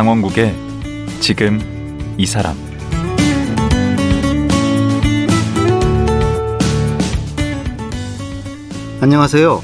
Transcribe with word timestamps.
강원국의 0.00 0.56
지금 1.20 1.60
이 2.16 2.24
사람 2.24 2.56
안녕하세요. 9.02 9.62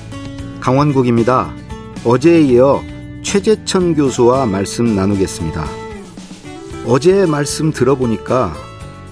강원국입니다. 0.61 1.55
어제에 2.05 2.42
이어 2.42 2.84
최재천 3.23 3.95
교수와 3.95 4.45
말씀 4.45 4.95
나누겠습니다. 4.95 5.64
어제 6.87 7.25
말씀 7.25 7.73
들어보니까 7.73 8.53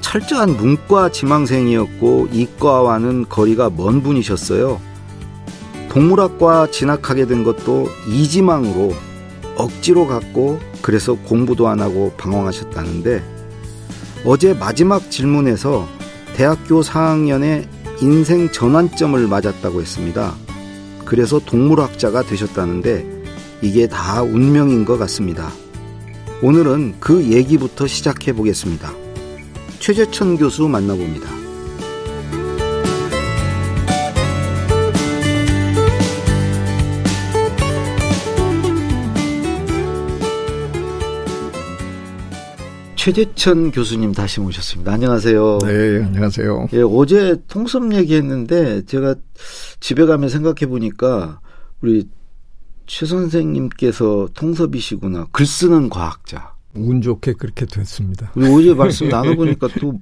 철저한 0.02 0.58
문과 0.58 1.10
지망생이었고 1.10 2.28
이과와는 2.32 3.30
거리가 3.30 3.70
먼 3.70 4.02
분이셨어요. 4.02 4.78
동물학과 5.88 6.70
진학하게 6.70 7.24
된 7.24 7.44
것도 7.44 7.88
이지망으로 8.08 8.92
억지로 9.56 10.06
갔고 10.06 10.73
그래서 10.84 11.14
공부도 11.14 11.66
안 11.66 11.80
하고 11.80 12.12
방황하셨다는데 12.18 13.24
어제 14.26 14.52
마지막 14.52 15.10
질문에서 15.10 15.88
대학교 16.36 16.82
4학년에 16.82 17.66
인생 18.02 18.52
전환점을 18.52 19.26
맞았다고 19.26 19.80
했습니다. 19.80 20.34
그래서 21.06 21.38
동물학자가 21.38 22.24
되셨다는데 22.24 23.06
이게 23.62 23.88
다 23.88 24.20
운명인 24.20 24.84
것 24.84 24.98
같습니다. 24.98 25.50
오늘은 26.42 26.96
그 27.00 27.32
얘기부터 27.32 27.86
시작해 27.86 28.34
보겠습니다. 28.34 28.92
최재천 29.78 30.36
교수 30.36 30.68
만나봅니다. 30.68 31.33
최재천 43.04 43.70
교수님 43.70 44.12
다시 44.12 44.40
모셨습니다. 44.40 44.94
안녕하세요. 44.94 45.58
네, 45.60 46.02
안녕하세요. 46.06 46.68
예, 46.72 46.80
어제 46.80 47.36
통섭 47.48 47.92
얘기했는데 47.92 48.86
제가 48.86 49.14
집에 49.78 50.06
가면 50.06 50.30
생각해 50.30 50.66
보니까 50.66 51.38
우리 51.82 52.08
최 52.86 53.04
선생님께서 53.04 54.28
통섭이시구나. 54.32 55.26
글 55.32 55.44
쓰는 55.44 55.90
과학자. 55.90 56.54
운 56.74 57.02
좋게 57.02 57.34
그렇게 57.34 57.66
됐습니다. 57.66 58.32
우리 58.36 58.70
어제 58.70 58.72
말씀 58.80 59.10
나눠보니까 59.10 59.68
또 59.78 60.00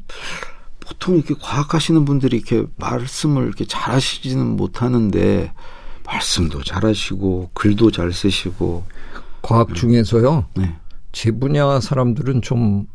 보통 0.78 1.16
이렇게 1.16 1.34
과학하시는 1.34 2.04
분들이 2.04 2.36
이렇게 2.36 2.64
말씀을 2.76 3.48
이렇게 3.48 3.64
잘하시지는 3.64 4.46
못하는데 4.46 5.52
말씀도 6.06 6.62
잘하시고 6.62 7.50
글도 7.52 7.90
잘 7.90 8.12
쓰시고 8.12 8.84
과학 9.42 9.74
중에서요. 9.74 10.46
네. 10.54 10.76
제 11.12 11.30
분야 11.30 11.80
사람들은 11.80 12.42
좀 12.42 12.86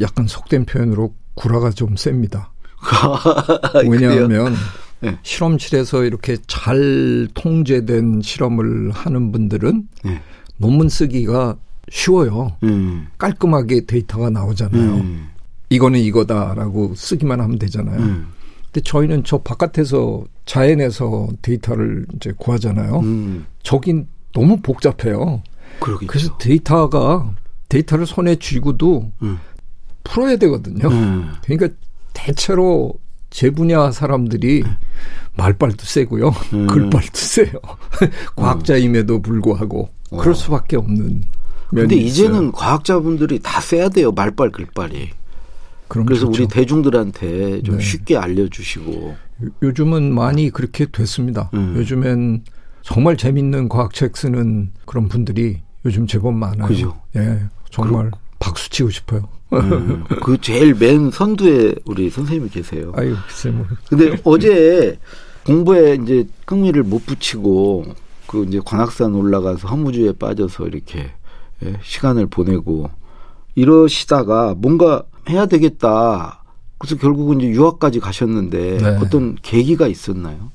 약간 0.00 0.26
속된 0.26 0.66
표현으로 0.66 1.14
구라가 1.34 1.70
좀 1.70 1.96
셉니다. 1.96 2.52
왜냐하면 3.88 4.54
네. 5.00 5.16
실험실에서 5.22 6.04
이렇게 6.04 6.36
잘 6.46 7.28
통제된 7.34 8.22
실험을 8.22 8.90
하는 8.92 9.32
분들은 9.32 9.88
네. 10.04 10.22
논문 10.56 10.88
쓰기가 10.88 11.56
쉬워요. 11.90 12.56
음. 12.62 13.08
깔끔하게 13.18 13.86
데이터가 13.86 14.30
나오잖아요. 14.30 14.94
음. 14.94 15.28
이거는 15.70 16.00
이거다라고 16.00 16.94
쓰기만 16.94 17.40
하면 17.40 17.58
되잖아요. 17.58 17.98
음. 17.98 18.28
근데 18.66 18.80
저희는 18.82 19.24
저 19.24 19.38
바깥에서 19.38 20.24
자연에서 20.46 21.28
데이터를 21.42 22.06
이제 22.16 22.32
구하잖아요. 22.36 23.00
음. 23.00 23.46
저긴 23.62 24.06
너무 24.32 24.58
복잡해요. 24.60 25.42
그러겠죠. 25.80 26.06
그래서 26.06 26.38
데이터가 26.38 27.34
데이터를 27.72 28.06
손에 28.06 28.36
쥐고도 28.36 29.10
음. 29.22 29.38
풀어야 30.04 30.36
되거든요. 30.36 30.88
음. 30.88 31.32
그러니까 31.44 31.74
대체로 32.12 32.92
제 33.30 33.48
분야 33.50 33.90
사람들이 33.90 34.62
말빨도 35.36 35.78
세고요. 35.84 36.28
음. 36.52 36.66
글빨도 36.66 37.08
세요. 37.14 37.52
과학자임에도 38.36 39.22
불구하고 39.22 39.88
그럴 40.10 40.34
수밖에 40.34 40.76
없는 40.76 41.22
근데 41.70 41.96
있어요. 41.96 42.06
이제는 42.26 42.52
과학자분들이 42.52 43.38
다 43.38 43.60
써야 43.62 43.88
돼요. 43.88 44.12
말빨 44.12 44.50
글빨이. 44.50 45.08
그래서 45.88 46.26
좋죠. 46.26 46.42
우리 46.42 46.48
대중들한테 46.48 47.62
좀 47.62 47.78
네. 47.78 47.82
쉽게 47.82 48.16
알려주시고. 48.18 48.92
요- 48.92 49.16
요즘은 49.62 50.14
많이 50.14 50.50
그렇게 50.50 50.84
됐습니다. 50.90 51.48
음. 51.54 51.74
요즘엔 51.76 52.44
정말 52.82 53.16
재밌는 53.16 53.68
과학책 53.70 54.16
쓰는 54.16 54.72
그런 54.84 55.08
분들이 55.08 55.60
요즘 55.86 56.06
제법 56.06 56.34
많아요. 56.34 56.68
그죠. 56.68 56.98
예, 57.16 57.40
정말 57.72 58.10
박수 58.38 58.70
치고 58.70 58.90
싶어요. 58.90 59.28
음, 59.52 60.04
그 60.22 60.38
제일 60.40 60.74
맨 60.74 61.10
선두에 61.10 61.74
우리 61.86 62.10
선생님이 62.10 62.50
계세요. 62.50 62.92
아유, 62.96 63.16
글쎄 63.26 63.50
뭐. 63.50 63.66
근데 63.88 64.16
어제 64.24 64.98
공부에 65.44 65.98
이제 66.02 66.26
끈기를 66.44 66.84
못 66.84 67.04
붙이고 67.04 67.84
그 68.26 68.44
이제 68.44 68.60
관악산 68.64 69.14
올라가서 69.14 69.68
허무주에 69.68 70.12
빠져서 70.12 70.68
이렇게 70.68 71.10
예, 71.64 71.78
시간을 71.82 72.26
보내고 72.26 72.90
이러시다가 73.54 74.54
뭔가 74.56 75.02
해야 75.28 75.46
되겠다. 75.46 76.44
그래서 76.78 76.96
결국은 76.96 77.40
이제 77.40 77.50
유학까지 77.50 78.00
가셨는데 78.00 78.78
네. 78.78 78.98
어떤 79.00 79.36
계기가 79.36 79.86
있었나요? 79.86 80.50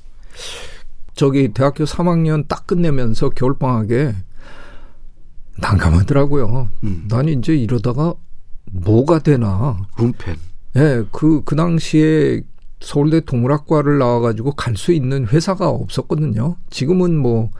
저기 1.14 1.48
대학교 1.48 1.84
3학년 1.84 2.46
딱 2.46 2.66
끝내면서 2.66 3.30
겨울 3.30 3.58
방학에 3.58 4.14
난감하더라고요. 5.60 6.68
음. 6.84 7.04
난 7.08 7.28
이제 7.28 7.56
이러다가 7.56 8.14
뭐가 8.72 9.20
되나. 9.20 9.78
룸펜. 9.98 10.36
예, 10.76 11.02
그, 11.12 11.42
그 11.44 11.56
당시에 11.56 12.42
서울대 12.80 13.20
동물학과를 13.20 13.98
나와가지고 13.98 14.52
갈 14.52 14.76
수 14.76 14.92
있는 14.92 15.26
회사가 15.26 15.68
없었거든요. 15.68 16.56
지금은 16.70 17.16
뭐, 17.16 17.50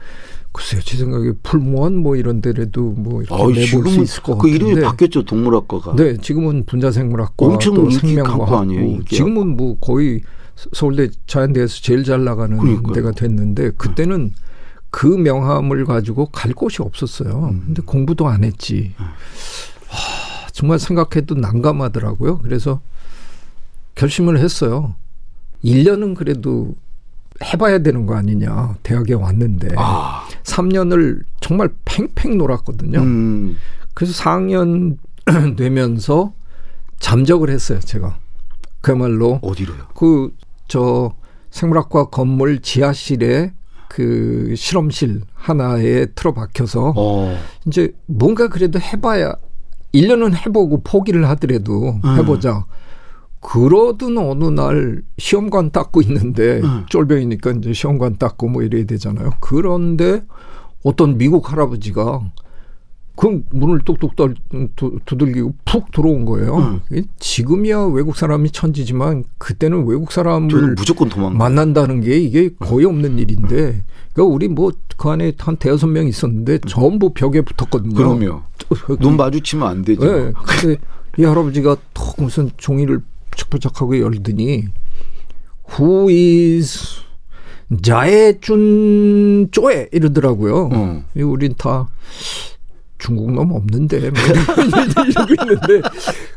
글쎄요, 0.53 0.81
제 0.81 0.97
생각에 0.97 1.33
풀무원 1.43 1.97
뭐 1.97 2.15
이런 2.15 2.39
데라도 2.41 2.91
뭐 2.91 3.21
이렇게 3.21 3.43
내볼 3.61 3.87
수 3.89 4.01
있을 4.01 4.23
것그 4.23 4.47
이름이 4.47 4.71
같은데. 4.71 4.87
바뀌었죠 4.87 5.25
동물학과가. 5.25 5.95
네, 5.95 6.17
지금은 6.17 6.65
분자생물학과 6.65 7.45
엄청 7.45 7.73
또 7.75 7.89
생명과학 7.89 8.61
아니에요, 8.61 8.81
인기가? 8.81 9.05
지금은 9.09 9.57
뭐 9.57 9.77
거의 9.79 10.21
서울대 10.73 11.09
자연대에서 11.27 11.81
제일 11.81 12.03
잘 12.03 12.23
나가는 12.23 12.57
그러니까요. 12.57 12.93
데가 12.93 13.11
됐는데 13.11 13.71
그때는 13.77 14.31
그 14.89 15.05
명함을 15.05 15.85
가지고 15.85 16.27
갈 16.27 16.53
곳이 16.53 16.81
없었어요. 16.81 17.49
음. 17.51 17.63
근데 17.67 17.81
공부도 17.81 18.27
안 18.27 18.43
했지. 18.43 18.93
하, 19.87 20.47
정말 20.51 20.79
생각해도 20.79 21.35
난감하더라고요. 21.35 22.39
그래서 22.39 22.81
결심을 23.95 24.39
했어요. 24.39 24.95
1년은 25.63 26.15
그래도 26.15 26.75
해봐야 27.43 27.79
되는 27.79 28.05
거 28.05 28.15
아니냐. 28.15 28.77
대학에 28.83 29.13
왔는데. 29.13 29.69
아, 29.77 30.27
3년을 30.43 31.23
정말 31.41 31.69
팽팽 31.85 32.37
놀았거든요. 32.37 32.99
음, 32.99 33.57
그래서 33.93 34.13
4학년 34.23 34.97
되면서 35.57 36.33
잠적을 36.99 37.49
했어요, 37.49 37.79
제가. 37.79 38.17
그야말로 38.81 39.39
어디로요? 39.43 39.87
그 39.95 40.31
저 40.69 41.13
생물학과 41.49 42.05
건물 42.05 42.61
지하실에 42.61 43.51
그 43.89 44.53
실험실 44.55 45.21
하나에 45.33 46.05
틀어박혀서 46.15 46.93
어, 46.95 47.37
이제 47.65 47.93
뭔가 48.05 48.47
그래도 48.47 48.79
해봐야 48.79 49.33
1년은 49.93 50.35
해보고 50.35 50.83
포기를 50.83 51.27
하더라도 51.29 51.99
음. 52.05 52.17
해보자. 52.17 52.65
그러던 53.41 54.17
어느 54.17 54.45
날 54.45 55.01
시험관 55.17 55.71
닦고 55.71 56.01
있는데 56.03 56.59
음. 56.61 56.85
쫄병이니까 56.89 57.51
이제 57.51 57.73
시험관 57.73 58.17
닦고 58.17 58.47
뭐 58.47 58.61
이래야 58.61 58.85
되잖아요. 58.85 59.31
그런데 59.39 60.23
어떤 60.83 61.17
미국 61.17 61.51
할아버지가 61.51 62.21
그 63.19 63.43
문을 63.51 63.79
뚝뚝 63.83 64.15
떨, 64.15 64.35
두, 64.75 64.97
두들기고 65.05 65.53
푹 65.65 65.91
들어온 65.91 66.23
거예요. 66.25 66.57
음. 66.57 67.03
지금이야 67.19 67.85
외국 67.93 68.15
사람이 68.15 68.51
천지지만 68.51 69.25
그때는 69.37 69.85
외국 69.87 70.11
사람을 70.11 70.75
무조건 70.75 71.09
도망가. 71.09 71.37
만난다는 71.37 72.01
게 72.01 72.17
이게 72.17 72.49
거의 72.59 72.85
없는 72.85 73.19
일인데 73.19 73.83
그러니까 74.13 74.23
우리 74.23 74.47
뭐 74.47 74.71
그 74.99 75.09
안에 75.09 75.31
한 75.37 75.55
대여섯 75.55 75.89
명 75.89 76.07
있었는데 76.07 76.59
전부 76.67 77.13
벽에 77.13 77.41
붙었거든요. 77.41 77.95
그럼요. 77.95 78.41
눈 78.99 79.15
마주치면 79.15 79.65
안 79.67 79.81
되죠. 79.83 80.01
네. 80.01 80.33
근데 80.45 80.77
이 81.17 81.23
할아버지가 81.23 81.77
턱 81.93 82.15
무슨 82.21 82.51
종이를 82.57 83.01
척부척하고 83.35 83.97
열더니 83.97 84.65
Who 85.71 86.09
is 86.09 86.99
자해준 87.81 89.47
쪼에 89.51 89.87
이러더라고요. 89.93 90.69
어. 90.73 91.03
이 91.15 91.21
우린 91.21 91.55
다 91.57 91.87
중국 92.99 93.31
놈 93.31 93.51
없는데 93.51 94.11
뭐 94.11 94.19
이러고 94.19 95.33
있는데 95.41 95.89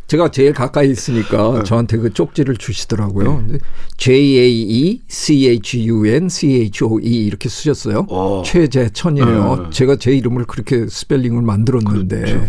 제가 0.06 0.31
제일 0.31 0.53
가까이 0.53 0.91
있으니까 0.91 1.59
네. 1.59 1.62
저한테 1.64 1.99
그 1.99 2.12
쪽지를 2.12 2.56
주시더라고요. 2.56 3.37
근데 3.38 3.59
J 3.97 4.38
A 4.38 4.62
E 4.62 5.03
C 5.09 5.49
H 5.49 5.87
U 5.88 6.06
N 6.06 6.29
C 6.29 6.55
H 6.55 6.85
O 6.85 7.00
E 7.00 7.26
이렇게 7.26 7.49
쓰셨어요. 7.49 8.06
어. 8.09 8.43
최재천이에요. 8.47 9.56
네. 9.64 9.70
제가 9.70 9.97
제 9.97 10.12
이름을 10.12 10.44
그렇게 10.44 10.87
스펠링을 10.88 11.43
만들었는데 11.43 12.17
그렇죠. 12.20 12.47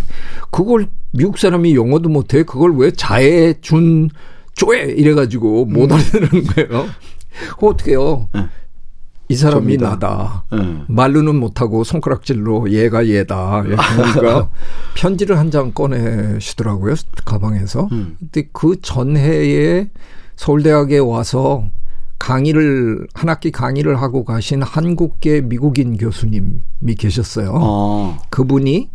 그걸 0.51 0.88
미국 1.12 1.38
사람이 1.38 1.75
영어도 1.75 2.10
못해 2.10 2.44
그걸 2.44 2.75
왜 2.77 2.92
자해 2.92 3.56
준 3.62 4.10
쪼에 4.54 4.94
이래가지고 4.95 5.65
못 5.65 5.92
알아듣는 5.92 6.44
거예요. 6.45 6.88
어떻게요? 7.60 8.30
네. 8.33 8.48
이 9.33 9.35
사람이 9.35 9.77
접니다. 9.77 9.89
나다. 9.91 10.45
예. 10.53 10.83
말로는 10.88 11.35
못하고 11.35 11.83
손가락질로 11.83 12.71
얘가 12.71 13.07
얘다. 13.07 13.63
그러니까 13.63 14.50
편지를 14.95 15.38
한 15.38 15.51
장 15.51 15.71
꺼내시더라고요. 15.71 16.95
가방에서. 17.25 17.89
음. 17.91 18.15
근데 18.19 18.47
그 18.53 18.80
전해에 18.81 19.89
서울대학에 20.35 20.97
와서 21.00 21.69
강의를 22.19 23.07
한 23.13 23.30
학기 23.30 23.51
강의를 23.51 24.01
하고 24.01 24.24
가신 24.24 24.63
한국계 24.63 25.41
미국인 25.41 25.97
교수님이 25.97 26.95
계셨어요. 26.97 27.51
어. 27.56 28.18
그분이 28.29 28.89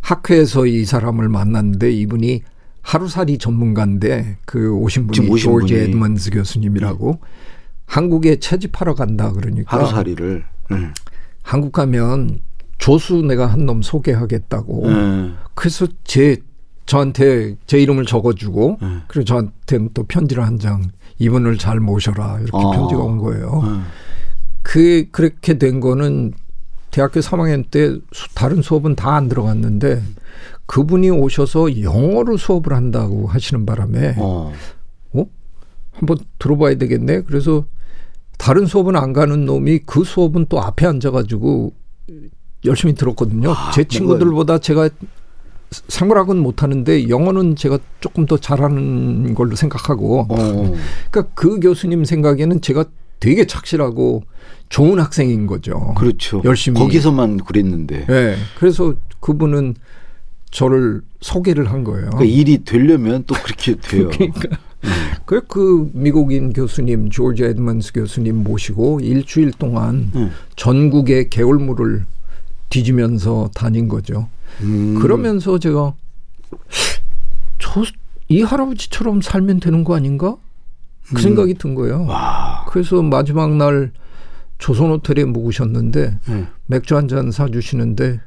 학회에서 0.00 0.66
이 0.66 0.84
사람을 0.84 1.28
만났는데 1.28 1.90
이분이 1.92 2.42
하루살이 2.82 3.38
전문가인데 3.38 4.38
그 4.44 4.72
오신 4.74 5.06
분이 5.06 5.28
오신 5.30 5.52
조지 5.52 5.74
분이. 5.74 5.84
에드먼즈 5.84 6.30
교수님이라고 6.32 7.20
한국에 7.96 8.36
채집하러 8.40 8.94
간다 8.94 9.30
그러니까 9.32 9.76
하루살이를. 9.76 10.42
예. 10.72 10.76
한국 11.42 11.72
가면 11.72 12.40
조수 12.78 13.20
내가 13.22 13.46
한 13.46 13.66
놈 13.66 13.82
소개하겠다고. 13.82 14.90
예. 14.90 15.30
그래서 15.54 15.86
제 16.04 16.38
저한테 16.86 17.56
제 17.66 17.78
이름을 17.78 18.06
적어주고 18.06 18.78
예. 18.82 18.86
그리고 19.08 19.24
저한테는 19.26 19.90
또 19.92 20.04
편지를 20.04 20.42
한 20.46 20.58
장 20.58 20.82
이분을 21.18 21.58
잘 21.58 21.80
모셔라 21.80 22.38
이렇게 22.40 22.50
어. 22.56 22.70
편지가 22.70 23.02
온 23.02 23.18
거예요. 23.18 23.62
예. 23.66 23.80
그 24.62 25.04
그렇게 25.10 25.58
된 25.58 25.80
거는 25.80 26.32
대학교 26.90 27.20
3학년 27.20 27.70
때 27.70 27.90
수- 28.12 28.34
다른 28.34 28.62
수업은 28.62 28.96
다 28.96 29.16
안 29.16 29.28
들어갔는데 29.28 30.02
그분이 30.64 31.10
오셔서 31.10 31.82
영어로 31.82 32.38
수업을 32.38 32.72
한다고 32.72 33.26
하시는 33.26 33.66
바람에 33.66 34.14
어. 34.16 34.50
어? 35.12 35.24
한번 35.92 36.16
들어봐야 36.38 36.76
되겠네. 36.76 37.22
그래서 37.22 37.66
다른 38.42 38.66
수업은 38.66 38.96
안 38.96 39.12
가는 39.12 39.44
놈이 39.44 39.78
그 39.86 40.02
수업은 40.02 40.46
또 40.48 40.60
앞에 40.60 40.84
앉아가지고 40.84 41.72
열심히 42.64 42.92
들었거든요. 42.92 43.52
아, 43.52 43.70
제 43.70 43.84
친구들보다 43.84 44.58
제가 44.58 44.90
생물학은 45.70 46.38
못하는데 46.38 47.08
영어는 47.08 47.54
제가 47.54 47.78
조금 48.00 48.26
더 48.26 48.36
잘하는 48.36 49.34
걸로 49.34 49.54
생각하고 49.54 50.26
어. 50.28 50.74
그러니까 51.10 51.32
그 51.34 51.60
교수님 51.60 52.04
생각에는 52.04 52.60
제가 52.60 52.86
되게 53.20 53.46
착실하고 53.46 54.24
좋은 54.68 54.98
학생인 54.98 55.46
거죠. 55.46 55.94
그렇죠. 55.96 56.42
열심히. 56.44 56.80
거기서만 56.80 57.36
그랬는데. 57.44 58.06
네. 58.06 58.36
그래서 58.58 58.94
그분은 59.20 59.76
저를 60.50 61.02
소개를 61.20 61.70
한 61.70 61.84
거예요. 61.84 62.10
그러니까 62.10 62.24
일이 62.24 62.64
되려면 62.64 63.22
또 63.28 63.36
그렇게 63.36 63.76
돼요. 63.76 64.10
그러니까 64.12 64.58
그, 65.24 65.46
그 65.46 65.90
미국인 65.94 66.52
교수님 66.52 67.10
조지 67.10 67.44
에드먼스 67.44 67.92
교수님 67.92 68.42
모시고 68.42 69.00
일주일 69.00 69.52
동안 69.52 70.10
음. 70.14 70.30
전국의 70.56 71.30
개울물을 71.30 72.04
뒤지면서 72.68 73.50
다닌 73.54 73.88
거죠. 73.88 74.28
음. 74.62 74.98
그러면서 75.00 75.58
제가 75.58 75.94
저 77.58 77.82
이 78.28 78.40
할아버지처럼 78.42 79.20
살면 79.20 79.60
되는 79.60 79.84
거 79.84 79.94
아닌가? 79.94 80.36
그 81.14 81.20
생각이 81.20 81.52
든 81.54 81.74
거예요. 81.74 82.02
음. 82.04 82.08
와. 82.08 82.64
그래서 82.66 83.02
마지막 83.02 83.54
날 83.56 83.92
조선 84.56 84.88
호텔에 84.90 85.24
묵으셨는데 85.26 86.18
예. 86.30 86.46
맥주 86.66 86.96
한 86.96 87.08
잔 87.08 87.30
사주시는데 87.30 88.20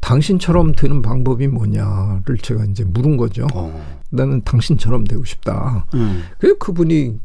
당신처럼 0.00 0.72
되는 0.72 1.02
방법이 1.02 1.46
뭐냐를 1.48 2.38
제가 2.40 2.64
이제 2.64 2.84
물은 2.84 3.16
거죠. 3.16 3.46
어. 3.54 3.84
나는 4.10 4.42
당신처럼 4.42 5.04
되고 5.04 5.24
싶다. 5.24 5.86
음. 5.94 6.24
그래서 6.38 6.56
그분이 6.58 7.18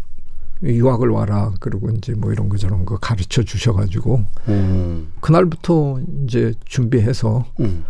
유학을 0.64 1.10
와라. 1.10 1.52
그리고 1.60 1.90
이제 1.92 2.14
뭐 2.14 2.32
이런 2.32 2.50
거 2.50 2.58
저런 2.58 2.86
거 2.86 2.98
가르쳐 2.98 3.44
주셔가지고 3.44 4.26
어. 4.48 5.04
그날부터 5.22 6.00
이제 6.24 6.54
준비해서 6.66 7.46
음. 7.60 7.86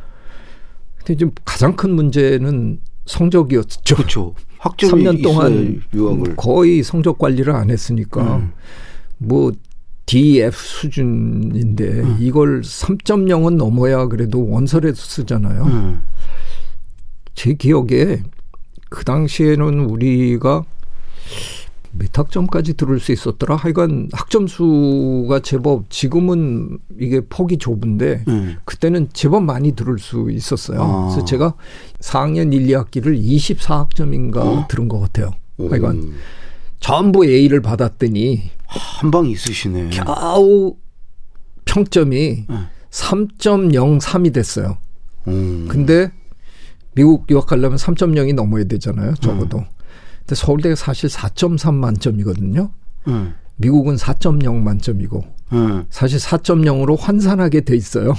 근데 0.97 1.15
지금 1.17 1.31
가장 1.43 1.75
큰 1.75 1.91
문제는 1.91 2.79
성적이었죠. 3.05 3.95
그렇죠. 3.95 4.33
학점이 4.57 5.03
3년 5.03 5.23
동안 5.23 5.81
유학을. 5.93 6.35
거의 6.35 6.81
성적 6.81 7.19
관리를 7.19 7.53
안 7.53 7.69
했으니까 7.69 8.37
음. 8.37 8.51
뭐 9.17 9.51
DF 10.05 10.55
수준인데 10.55 11.85
음. 11.85 12.17
이걸 12.19 12.61
3.0은 12.61 13.55
넘어야 13.55 14.05
그래도 14.07 14.47
원서에서 14.47 14.95
쓰잖아요. 14.95 15.63
음. 15.63 16.01
제 17.33 17.53
기억에 17.53 18.21
그 18.89 19.03
당시에는 19.03 19.79
우리가 19.81 20.63
몇 21.97 22.17
학점까지 22.17 22.73
들을 22.73 22.99
수 22.99 23.11
있었더라. 23.13 23.55
하여간 23.55 24.09
학점 24.11 24.47
수가 24.47 25.39
제법 25.39 25.89
지금은 25.89 26.77
이게 26.99 27.21
폭이 27.21 27.57
좁은데 27.57 28.25
음. 28.27 28.57
그때는 28.65 29.09
제법 29.13 29.43
많이 29.43 29.71
들을 29.71 29.97
수 29.97 30.29
있었어요. 30.29 30.81
아. 30.81 31.07
그래서 31.07 31.25
제가 31.25 31.53
4학년 31.99 32.53
1, 32.53 32.67
2학기를 32.67 33.19
24학점인가 33.19 34.37
어. 34.37 34.67
들은 34.69 34.87
것 34.87 34.99
같아요. 34.99 35.31
하여간 35.57 35.95
음. 35.95 36.15
전부 36.81 37.25
A를 37.25 37.61
받았더니 37.61 38.51
한 38.79 39.11
방이 39.11 39.31
있으시네. 39.31 39.89
겨우 39.91 40.75
평점이 41.65 42.45
음. 42.49 42.67
3.03이 42.91 44.33
됐어요. 44.33 44.77
음. 45.27 45.67
근데 45.69 46.11
미국 46.93 47.29
유학 47.29 47.47
가려면 47.47 47.77
3.0이 47.77 48.33
넘어야 48.35 48.63
되잖아요. 48.63 49.15
적어도. 49.15 49.63
근데 50.19 50.35
서울대가 50.35 50.75
사실 50.75 51.09
4.3 51.09 51.73
만점이거든요. 51.73 52.71
음. 53.07 53.33
미국은 53.57 53.95
4.0 53.95 54.55
만점이고 54.55 55.23
음. 55.53 55.85
사실 55.89 56.19
4.0으로 56.19 56.97
환산하게 56.99 57.61
돼 57.61 57.75
있어요. 57.75 58.13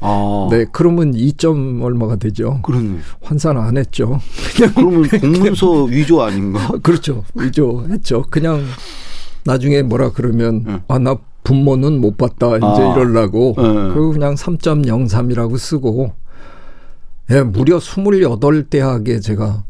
아. 0.00 0.48
네, 0.50 0.66
그러면 0.72 1.12
2점 1.12 1.82
얼마가 1.82 2.16
되죠. 2.16 2.60
그러네. 2.62 2.98
환산 3.22 3.56
안 3.58 3.76
했죠. 3.76 4.20
그러면 4.74 5.08
공문서 5.20 5.84
위조 5.84 6.22
아닌가? 6.22 6.68
그렇죠. 6.82 7.24
위조했죠. 7.34 8.22
그냥 8.30 8.64
나중에 9.46 9.82
뭐라 9.82 10.10
그러면 10.12 10.64
응. 10.66 10.80
아나 10.88 11.16
분모는 11.44 12.00
못 12.00 12.16
봤다 12.16 12.56
이제 12.56 12.66
아. 12.66 12.94
이러려고 12.94 13.54
응. 13.58 13.94
그리고 13.94 14.12
그냥 14.12 14.34
3.03이라고 14.34 15.56
쓰고 15.56 16.12
예, 17.30 17.42
무려 17.42 17.78
28대학에 17.78 19.22
제가 19.22 19.64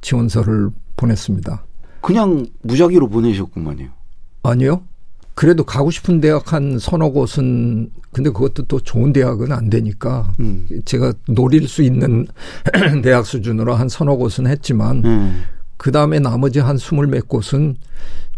지원서를 0.00 0.70
보냈습니다. 0.96 1.64
그냥 2.00 2.46
무작위로 2.62 3.08
보내셨구만요. 3.08 3.88
아니요. 4.42 4.82
그래도 5.34 5.64
가고 5.64 5.90
싶은 5.90 6.20
대학 6.20 6.52
한 6.52 6.78
서너 6.78 7.10
곳은 7.10 7.90
근데 8.12 8.30
그것도 8.30 8.64
또 8.64 8.80
좋은 8.80 9.12
대학은 9.12 9.52
안 9.52 9.70
되니까 9.70 10.32
음. 10.40 10.66
제가 10.84 11.12
노릴 11.28 11.68
수 11.68 11.82
있는 11.82 12.26
대학 13.02 13.24
수준으로 13.24 13.74
한 13.74 13.88
서너 13.88 14.16
곳은 14.16 14.46
했지만 14.46 15.04
음. 15.04 15.42
그 15.76 15.92
다음에 15.92 16.18
나머지 16.18 16.58
한 16.58 16.76
스물 16.76 17.06
몇 17.06 17.26
곳은 17.28 17.76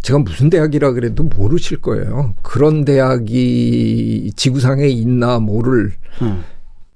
제가 0.03 0.19
무슨 0.19 0.51
대학이라 0.51 0.93
그래도 0.93 1.23
모르실 1.25 1.81
거예요. 1.81 2.35
그런 2.43 2.85
대학이 2.85 4.33
지구상에 4.35 4.89
있나 4.89 5.39
모를 5.39 5.93
음. 6.21 6.43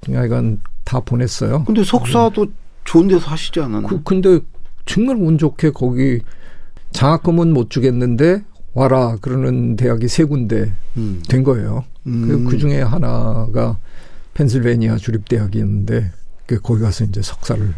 하여간 0.06 0.60
다 0.84 1.00
보냈어요. 1.00 1.64
근데 1.64 1.82
석사도 1.84 2.46
좋은 2.84 3.08
데서 3.08 3.30
하시지 3.30 3.60
않았나? 3.60 3.88
그, 3.88 4.02
근데 4.02 4.40
정말 4.84 5.16
운 5.16 5.38
좋게 5.38 5.70
거기 5.70 6.20
장학금은 6.92 7.52
못 7.52 7.70
주겠는데 7.70 8.44
와라 8.74 9.16
그러는 9.20 9.76
대학이 9.76 10.08
세 10.08 10.24
군데 10.24 10.72
음. 10.96 11.22
된 11.28 11.44
거예요. 11.44 11.84
음. 12.06 12.44
그 12.44 12.58
중에 12.58 12.82
하나가 12.82 13.78
펜실베니아 14.34 14.96
주립대학이었는데 14.96 16.12
그 16.46 16.60
거기 16.60 16.82
가서 16.82 17.04
이제 17.04 17.22
석사를 17.22 17.72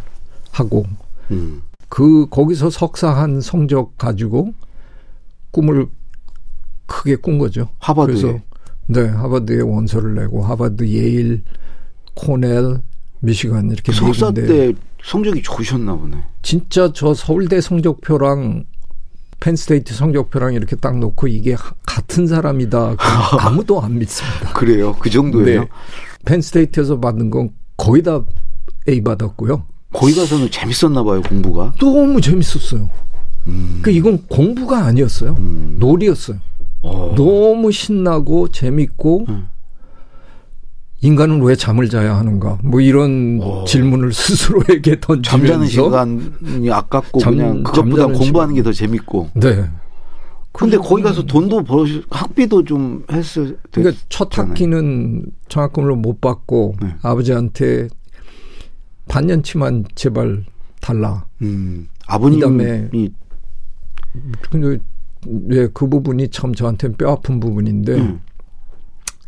하고 0.53 0.87
음. 1.31 1.63
그 1.89 2.27
거기서 2.29 2.71
석사한 2.71 3.41
성적 3.41 3.97
가지고 3.97 4.53
꿈을 5.51 5.87
크게 6.87 7.17
꾼 7.17 7.39
거죠. 7.39 7.69
하버드에. 7.79 8.15
그래서 8.15 8.39
네 8.87 9.07
하버드에 9.09 9.61
원서를 9.61 10.15
내고 10.15 10.43
하버드, 10.43 10.87
예일, 10.89 11.43
코넬, 12.15 12.83
미시간 13.21 13.71
이렇게 13.71 13.93
네 13.93 13.99
석사. 13.99 14.33
때 14.33 14.73
성적이 15.03 15.43
좋으셨나 15.43 15.95
보네. 15.97 16.17
진짜 16.43 16.91
저 16.95 17.13
서울대 17.15 17.61
성적표랑 17.61 18.65
펜스테이트 19.41 19.95
성적표랑 19.95 20.55
이렇게 20.55 20.75
딱 20.77 20.99
놓고 20.99 21.29
이게 21.29 21.55
하- 21.55 21.73
같은 21.87 22.27
사람이다. 22.27 22.97
아무도 23.39 23.81
안 23.81 23.99
믿습니다. 23.99 24.53
그래요? 24.55 24.97
그 24.99 25.11
정도예요? 25.11 25.61
네. 25.61 25.69
펜스테이트에서 26.25 26.99
받은 26.99 27.31
건 27.31 27.51
거의 27.77 28.03
다 28.03 28.21
A 28.89 29.01
받았고요. 29.03 29.65
거기 29.93 30.15
가서는 30.15 30.51
재밌었나 30.51 31.03
봐요 31.05 31.23
공부가. 31.23 31.73
너무 31.79 32.21
재밌었어요. 32.21 32.91
음. 33.49 33.81
그 33.83 33.91
이건 33.91 34.23
공부가 34.29 34.85
아니었어요. 34.85 35.37
음. 35.39 35.77
놀이였어요. 35.79 36.39
어. 36.83 37.15
너무 37.17 37.73
신나고 37.73 38.49
재밌고 38.49 39.27
음. 39.29 39.49
인간은 41.01 41.43
왜 41.43 41.55
잠을 41.55 41.89
자야 41.89 42.17
하는가? 42.17 42.59
뭐 42.63 42.81
이런 42.81 43.39
오. 43.41 43.45
어. 43.45 43.65
질문을 43.65 44.13
스스로에게 44.15 45.01
던지면서 45.01 45.23
잠자는 45.31 45.67
시간이 45.67 46.71
아깝고 46.71 47.21
잠, 47.21 47.37
그냥 47.37 47.63
그것보다 47.63 48.07
공부하는 48.09 48.55
게 48.55 48.63
더 48.63 48.73
재밌고. 48.73 49.31
네. 49.35 49.65
근데 50.51 50.77
거기 50.77 51.03
가서 51.03 51.23
돈도 51.23 51.63
벌으 51.63 52.03
학비도 52.11 52.65
좀 52.65 53.05
했을 53.13 53.57
때. 53.71 53.81
그러니까 53.81 54.03
첫 54.09 54.37
학기는 54.37 55.27
장학금을 55.49 55.95
못 55.95 56.21
받고 56.21 56.75
네. 56.83 56.95
아버지한테 57.03 57.87
반년치만 59.07 59.85
제발 59.95 60.45
달라. 60.81 61.27
음. 61.43 61.87
아버님이 62.09 63.11
근데 64.51 64.79
예, 65.51 65.67
그 65.69 65.89
부분이 65.89 66.29
참 66.29 66.55
저한테는 66.55 66.97
뼈 66.97 67.11
아픈 67.13 67.41
부분인데 67.41 67.95
음. 67.95 68.21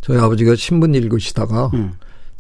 저희 0.01 0.19
아버지가 0.19 0.55
신문 0.55 0.95
읽으시다가 0.95 1.71
음. 1.75 1.93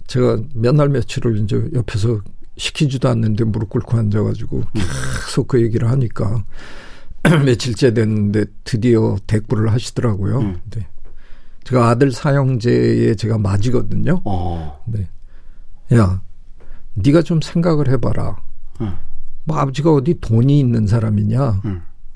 제가 0.06 0.38
몇 0.54 0.74
날 0.74 0.88
며칠을 0.88 1.38
이제 1.38 1.68
옆에서 1.74 2.20
시키지도 2.56 3.08
않는데 3.08 3.44
무릎 3.44 3.70
꿇고 3.70 3.96
앉아가지고 3.96 4.58
음. 4.58 4.64
계속 5.26 5.48
그 5.48 5.60
얘기를 5.62 5.88
하니까 5.90 6.44
며칠째 7.44 7.92
됐는데 7.94 8.44
드디어 8.64 9.16
대꾸를 9.26 9.72
하시더라고요. 9.72 10.38
음. 10.40 10.60
네. 10.70 10.86
제가 11.64 11.88
아들 11.88 12.10
사형제에 12.12 13.14
제가 13.16 13.38
맞이거든요. 13.38 14.22
어. 14.24 14.82
네. 14.86 15.08
야, 15.94 16.22
네가 16.94 17.22
좀 17.22 17.40
생각을 17.40 17.88
해봐라. 17.90 18.36
음. 18.80 18.94
뭐 19.44 19.58
아버지가 19.58 19.92
어디 19.92 20.18
돈이 20.20 20.58
있는 20.58 20.86
사람이냐? 20.86 21.60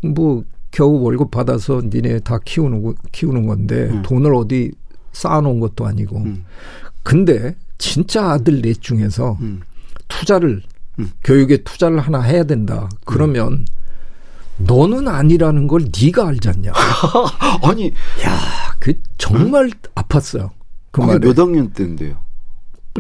음. 0.05 0.15
뭐 0.15 0.45
겨우 0.71 1.01
월급 1.03 1.31
받아서 1.31 1.83
니네 1.85 2.21
다 2.21 2.39
키우는 2.45 2.95
키우는 3.13 3.47
건데 3.47 3.91
음. 3.91 4.03
돈을 4.03 4.35
어디 4.35 4.73
쌓아놓은 5.13 5.61
것도 5.61 5.87
아니고. 5.87 6.19
음. 6.19 6.45
근데 7.03 7.55
진짜 7.79 8.31
아들 8.31 8.61
넷 8.63 8.81
중에서 8.81 9.39
음. 9.41 9.61
투자를 10.09 10.63
음. 10.99 11.11
교육에 11.23 11.59
투자를 11.59 12.01
하나 12.01 12.21
해야 12.21 12.45
된다. 12.45 12.89
그러면 13.05 13.65
너는 14.59 15.09
아니라는 15.09 15.67
걸 15.67 15.87
네가 16.01 16.29
알잖냐. 16.29 16.73
아니, 17.63 17.89
야, 18.25 18.39
그 18.79 18.95
정말 19.19 19.71
아팠어요. 19.95 20.51
그 20.91 21.01
말에. 21.01 21.19
몇 21.19 21.39
학년 21.39 21.73
때인데요? 21.73 22.17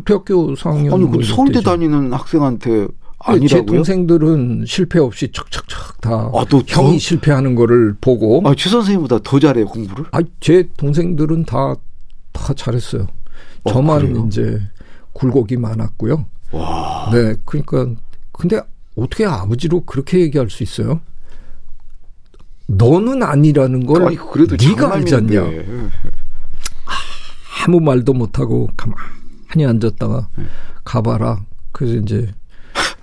대학교 0.04 0.54
4학년. 0.54 0.92
아니, 0.92 1.11
그 1.11 1.23
서울대 1.23 1.61
다니는 1.61 2.12
학생한테 2.12 2.88
아니라고요? 3.25 3.49
제 3.49 3.64
동생들은 3.64 4.64
실패 4.66 4.99
없이 4.99 5.31
척척척 5.33 6.00
다 6.00 6.31
아, 6.35 6.45
또 6.49 6.62
형이 6.66 6.99
저... 6.99 6.99
실패하는 6.99 7.54
거를 7.54 7.95
보고 8.00 8.43
아, 8.45 8.54
최 8.57 8.69
선생님보다 8.69 9.21
더 9.25 9.38
잘해요 9.38 9.66
공부를? 9.66 10.04
아, 10.12 10.21
제 10.40 10.69
동생들은 10.76 11.45
다 11.45 11.76
다 12.35 12.52
잘했어요. 12.52 13.07
어, 13.62 13.73
저만 13.73 14.00
그래요? 14.00 14.26
이제 14.26 14.61
굴곡이 15.14 15.57
많았고요. 15.57 16.26
와. 16.52 17.09
네, 17.11 17.35
그러니까 17.47 17.87
근데 18.33 18.61
어떻게 18.97 19.25
아버지로 19.25 19.81
그렇게 19.87 20.21
얘기할 20.21 20.50
수 20.50 20.62
있어요? 20.62 21.00
너는 22.66 23.23
아니라는 23.23 23.87
걸 23.87 24.07
아니, 24.07 24.16
그래도 24.16 24.57
네가 24.61 24.93
알지 24.93 25.14
않냐? 25.14 25.43
아무 27.64 27.81
말도 27.81 28.12
못하고 28.12 28.69
가만히 28.76 29.66
앉았다가 29.66 30.28
네. 30.37 30.45
가봐라. 30.85 31.45
그래서 31.73 31.95
이제 31.97 32.31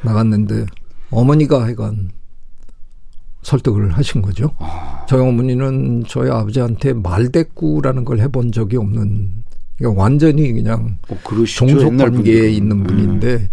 나갔는데 0.04 0.66
어머니가 1.10 1.64
하여간 1.64 2.12
설득을 3.44 3.92
하신 3.92 4.22
거죠. 4.22 4.52
아. 4.60 5.06
저희 5.08 5.22
어머니는 5.22 6.04
저희 6.08 6.30
아버지한테 6.30 6.94
말대꾸라는 6.94 8.06
걸 8.06 8.20
해본 8.20 8.52
적이 8.52 8.78
없는 8.78 9.44
그러니까 9.78 10.02
완전히 10.02 10.54
그냥 10.54 10.98
어, 11.10 11.18
종속 11.46 11.98
관계에 11.98 12.50
있는 12.52 12.84
분인데 12.84 13.36
음. 13.36 13.50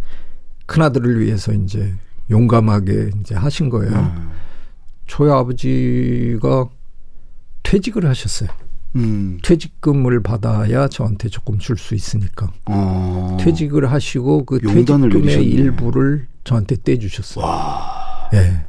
큰아들을 0.67 1.21
위해서 1.21 1.52
이제 1.52 1.95
용감하게 2.31 3.11
이제 3.21 3.35
하신 3.35 3.71
거예요. 3.71 3.97
음. 3.97 4.31
저희 5.07 5.31
아버지가 5.31 6.69
퇴직을 7.62 8.07
하셨어요. 8.07 8.50
음. 8.99 9.38
퇴직금을 9.43 10.23
받아야 10.23 10.88
저한테 10.88 11.28
조금 11.28 11.59
줄 11.59 11.76
수 11.78 11.95
있으니까. 11.95 12.50
어. 12.67 13.37
퇴직을 13.40 13.90
하시고 13.90 14.45
그 14.45 14.61
퇴직금의 14.61 15.09
내리셨네. 15.09 15.45
일부를 15.47 16.26
저한테 16.45 16.76
떼주셨어요. 16.83 17.45
와. 17.45 18.28
예. 18.35 18.61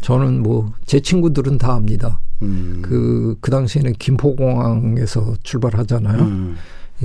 저는 0.00 0.42
뭐 0.42 0.72
제 0.86 1.00
친구들은 1.00 1.58
다 1.58 1.74
압니다. 1.74 2.20
음. 2.42 2.80
그, 2.82 3.36
그 3.40 3.50
당시에는 3.50 3.92
김포공항에서 3.98 5.34
출발하잖아요. 5.42 6.22
음. 6.22 6.56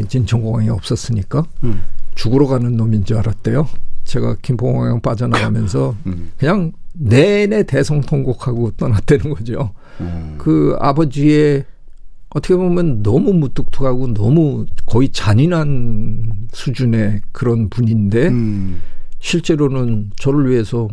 진천공항이 0.07 0.69
없었으니까. 0.69 1.43
음. 1.63 1.81
죽으러 2.15 2.48
가는 2.48 2.75
놈인 2.77 3.03
줄 3.05 3.17
알았대요. 3.17 3.67
제가 4.03 4.36
김포공항 4.41 5.01
빠져나가면서 5.01 5.95
음. 6.05 6.31
그냥 6.38 6.72
내내 6.93 7.63
대성통곡하고 7.63 8.72
떠났다는 8.72 9.33
거죠. 9.33 9.72
음. 10.01 10.36
그 10.38 10.75
아버지의 10.79 11.65
어떻게 12.33 12.55
보면 12.55 13.03
너무 13.03 13.33
무뚝뚝하고 13.33 14.13
너무 14.13 14.65
거의 14.85 15.09
잔인한 15.09 16.47
수준의 16.51 17.21
그런 17.31 17.69
분인데 17.69 18.27
음. 18.29 18.81
실제로는 19.19 20.11
저를 20.17 20.49
위해서 20.49 20.87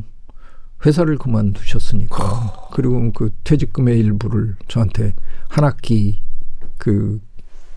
회사를 0.85 1.19
그만두셨으니까 1.19 2.69
그리고 2.73 3.11
그 3.13 3.31
퇴직금의 3.45 3.99
일부를 4.01 4.57
저한테 4.69 5.15
한 5.49 5.65
학기 5.65 6.21
그 6.79 7.21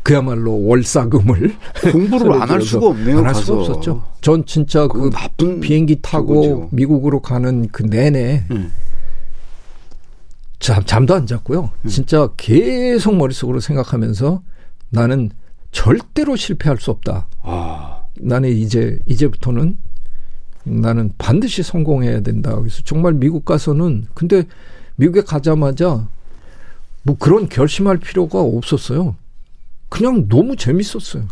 그야말로 0.03 0.62
월사금을 0.65 1.55
공부를 1.91 2.34
안 2.34 2.50
할 2.50 2.62
수가 2.62 2.88
없네요. 2.91 3.20
안 3.20 3.25
할 3.27 3.36
수가 3.36 3.62
없었죠. 3.62 4.03
전 4.22 4.46
진짜 4.46 4.88
그 4.88 5.10
나쁜 5.10 5.60
비행기 5.62 6.00
타고. 6.01 6.67
미국으로 6.72 7.22
가는 7.22 7.67
그 7.72 7.84
내내 7.84 8.46
음. 8.51 8.72
잠, 10.63 10.82
잠도 10.86 11.13
안 11.13 11.27
잤고요. 11.27 11.70
음. 11.82 11.89
진짜 11.89 12.29
계속 12.38 13.17
머릿속으로 13.17 13.60
생각하면서 13.60 14.41
나는 14.91 15.29
절대로 15.72 16.38
실패할 16.38 16.77
수 16.79 16.89
없다. 16.91 17.27
아. 17.41 18.03
나는 18.17 18.50
이제 18.50 18.98
이제부터는 19.05 19.77
나는 20.63 21.12
반드시 21.17 21.63
성공해야 21.63 22.22
된다. 22.22 22.55
그래서 22.55 22.82
정말 22.86 23.12
미국 23.13 23.43
가서는 23.43 24.05
근데 24.13 24.46
미국에 24.96 25.22
가자마자 25.22 26.08
뭐 27.01 27.17
그런 27.20 27.50
결심할 27.50 27.98
필요가 27.98 28.39
없었어요. 28.39 29.17
그냥 29.89 30.29
너무 30.29 30.55
재밌었어요. 30.55 31.27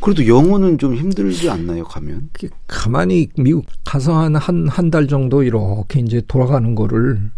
그래도 0.00 0.26
영어는 0.26 0.78
좀 0.78 0.96
힘들지 0.96 1.48
않나요, 1.48 1.84
가면? 1.84 2.30
가만히 2.66 3.28
미국 3.38 3.66
가서 3.84 4.18
한, 4.18 4.34
한, 4.34 4.66
한 4.66 4.90
달 4.90 5.06
정도 5.06 5.44
이렇게 5.44 6.00
이제 6.00 6.20
돌아가는 6.26 6.74
거를 6.74 7.30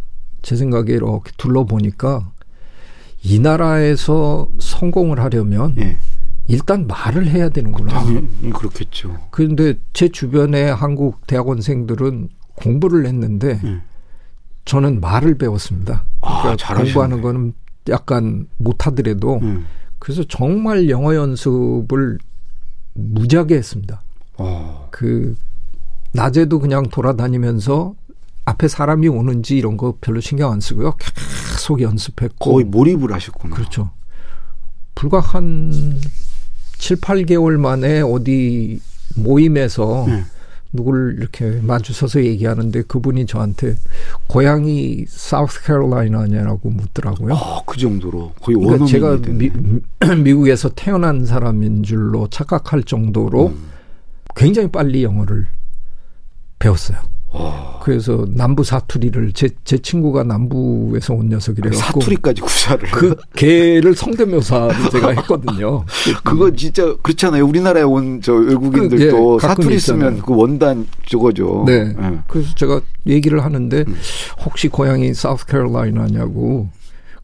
제 0.46 0.54
생각에 0.54 0.92
이렇게 0.92 1.32
둘러보니까 1.38 2.30
이 3.20 3.40
나라에서 3.40 4.46
성공을 4.60 5.18
하려면 5.18 5.74
예. 5.76 5.98
일단 6.46 6.86
말을 6.86 7.26
해야 7.26 7.48
되는구나. 7.48 7.92
당연히 7.92 8.50
그렇겠죠. 8.54 9.16
그런데 9.32 9.74
제 9.92 10.08
주변의 10.08 10.72
한국 10.72 11.26
대학원생들은 11.26 12.28
공부를 12.54 13.06
했는데 13.06 13.60
예. 13.64 13.80
저는 14.66 15.00
말을 15.00 15.36
배웠습니다. 15.36 16.04
아, 16.20 16.42
그러니까 16.42 16.74
공부하는 16.76 17.22
거는 17.22 17.52
약간 17.88 18.46
못하더라도 18.58 19.40
예. 19.42 19.58
그래서 19.98 20.22
정말 20.28 20.88
영어 20.88 21.16
연습을 21.16 22.18
무지하게 22.94 23.56
했습니다. 23.56 24.00
어. 24.38 24.86
그 24.92 25.36
낮에도 26.12 26.60
그냥 26.60 26.84
돌아다니면서 26.84 27.96
앞에 28.46 28.68
사람이 28.68 29.08
오는지 29.08 29.56
이런 29.56 29.76
거 29.76 29.98
별로 30.00 30.20
신경 30.20 30.52
안 30.52 30.60
쓰고요. 30.60 30.96
계속 30.96 31.82
연습했고 31.82 32.52
거의 32.52 32.64
몰입을 32.64 33.12
하셨구나. 33.12 33.54
그렇죠. 33.54 33.90
불과 34.94 35.20
한 35.20 36.00
7, 36.78 36.96
8개월 36.98 37.58
만에 37.58 38.00
어디 38.00 38.80
모임에서 39.16 40.04
네. 40.06 40.24
누구를 40.72 41.16
이렇게 41.18 41.60
마주서서 41.62 42.24
얘기하는데 42.24 42.82
그분이 42.82 43.26
저한테 43.26 43.76
고향이 44.28 45.06
사우스 45.08 45.62
캐롤라이나냐라고 45.64 46.70
묻더라고요. 46.70 47.34
아, 47.34 47.62
그 47.66 47.78
정도로 47.78 48.32
거의 48.40 48.56
그러니까 48.58 48.86
제가 48.86 49.16
미, 49.26 49.50
미국에서 50.22 50.68
태어난 50.70 51.24
사람인 51.24 51.82
줄로 51.82 52.28
착각할 52.28 52.84
정도로 52.84 53.48
음. 53.48 53.70
굉장히 54.36 54.70
빨리 54.70 55.02
영어를 55.02 55.46
배웠어요. 56.58 57.15
어. 57.38 57.80
그래서 57.82 58.26
남부 58.30 58.64
사투리를 58.64 59.32
제, 59.32 59.48
제 59.64 59.78
친구가 59.78 60.24
남부에서 60.24 61.14
온 61.14 61.28
녀석이래 61.28 61.70
갖고 61.70 62.00
사투리까지 62.00 62.40
구사를. 62.40 62.90
그 62.90 63.14
개를 63.36 63.94
성대묘사를 63.94 64.90
제가 64.90 65.10
했거든요. 65.10 65.84
그거 66.24 66.50
진짜 66.50 66.96
그렇잖아요. 67.02 67.44
우리나라에 67.46 67.82
온 67.84 68.20
저 68.22 68.32
외국인들도 68.32 69.36
그, 69.36 69.44
예, 69.44 69.46
사투리. 69.48 69.78
쓰면 69.78 70.22
그 70.22 70.34
원단 70.34 70.86
저거죠. 71.06 71.64
네. 71.66 71.94
예. 72.00 72.18
그래서 72.26 72.54
제가 72.56 72.80
얘기를 73.06 73.44
하는데 73.44 73.84
음. 73.86 73.96
혹시 74.44 74.68
고향이 74.68 75.14
사우스캐롤라이나냐고 75.14 76.68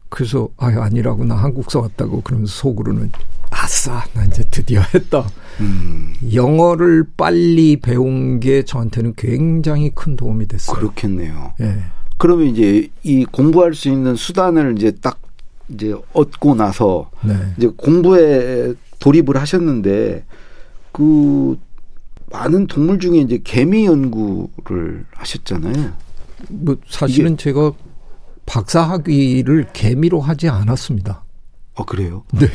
그래서 0.09 0.47
아 0.57 0.67
아니라고 0.67 1.25
나 1.25 1.35
한국서 1.35 1.81
왔다고 1.81 2.21
그러면서 2.21 2.53
속으로는 2.53 3.11
아싸 3.49 4.03
나 4.13 4.23
이제 4.25 4.43
드디어 4.51 4.81
했다. 4.93 5.25
음, 5.59 6.13
영어를 6.33 7.05
빨리 7.15 7.77
배운 7.77 8.39
게 8.39 8.63
저한테는 8.63 9.13
굉장히 9.15 9.91
큰 9.93 10.15
도움이 10.15 10.47
됐어요. 10.47 10.75
그렇겠네요. 10.75 11.53
예. 11.61 11.77
그러면 12.17 12.47
이제 12.47 12.89
이 13.03 13.25
공부할 13.25 13.73
수 13.73 13.89
있는 13.89 14.15
수단을 14.15 14.75
이제 14.77 14.91
딱 15.01 15.19
이제 15.69 15.95
얻고 16.13 16.55
나서 16.55 17.09
네. 17.21 17.33
이제 17.57 17.67
공부에 17.75 18.73
돌입을 18.99 19.37
하셨는데 19.37 20.23
그 20.91 21.57
많은 22.31 22.67
동물 22.67 22.99
중에 22.99 23.17
이제 23.17 23.39
개미 23.43 23.85
연구를 23.85 25.05
하셨잖아요. 25.11 25.93
뭐 26.49 26.77
사실은 26.87 27.37
제가 27.37 27.71
박사 28.45 28.81
학위를 28.81 29.67
개미로 29.73 30.19
하지 30.19 30.49
않았습니다. 30.49 31.22
아 31.75 31.83
그래요? 31.83 32.23
네. 32.33 32.47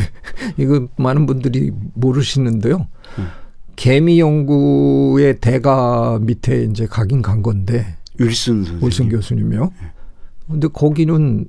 이거 0.56 0.86
많은 0.96 1.26
분들이 1.26 1.72
모르시는데요. 1.94 2.86
음. 3.18 3.28
개미 3.76 4.18
연구의 4.20 5.38
대가 5.40 6.18
밑에 6.20 6.64
이제 6.64 6.86
가긴 6.86 7.22
간 7.22 7.42
건데 7.42 7.96
윌슨 8.18 8.56
선생님. 8.64 8.82
wilson 8.82 9.08
교수님이요. 9.08 9.72
근데 10.48 10.68
거기는 10.68 11.46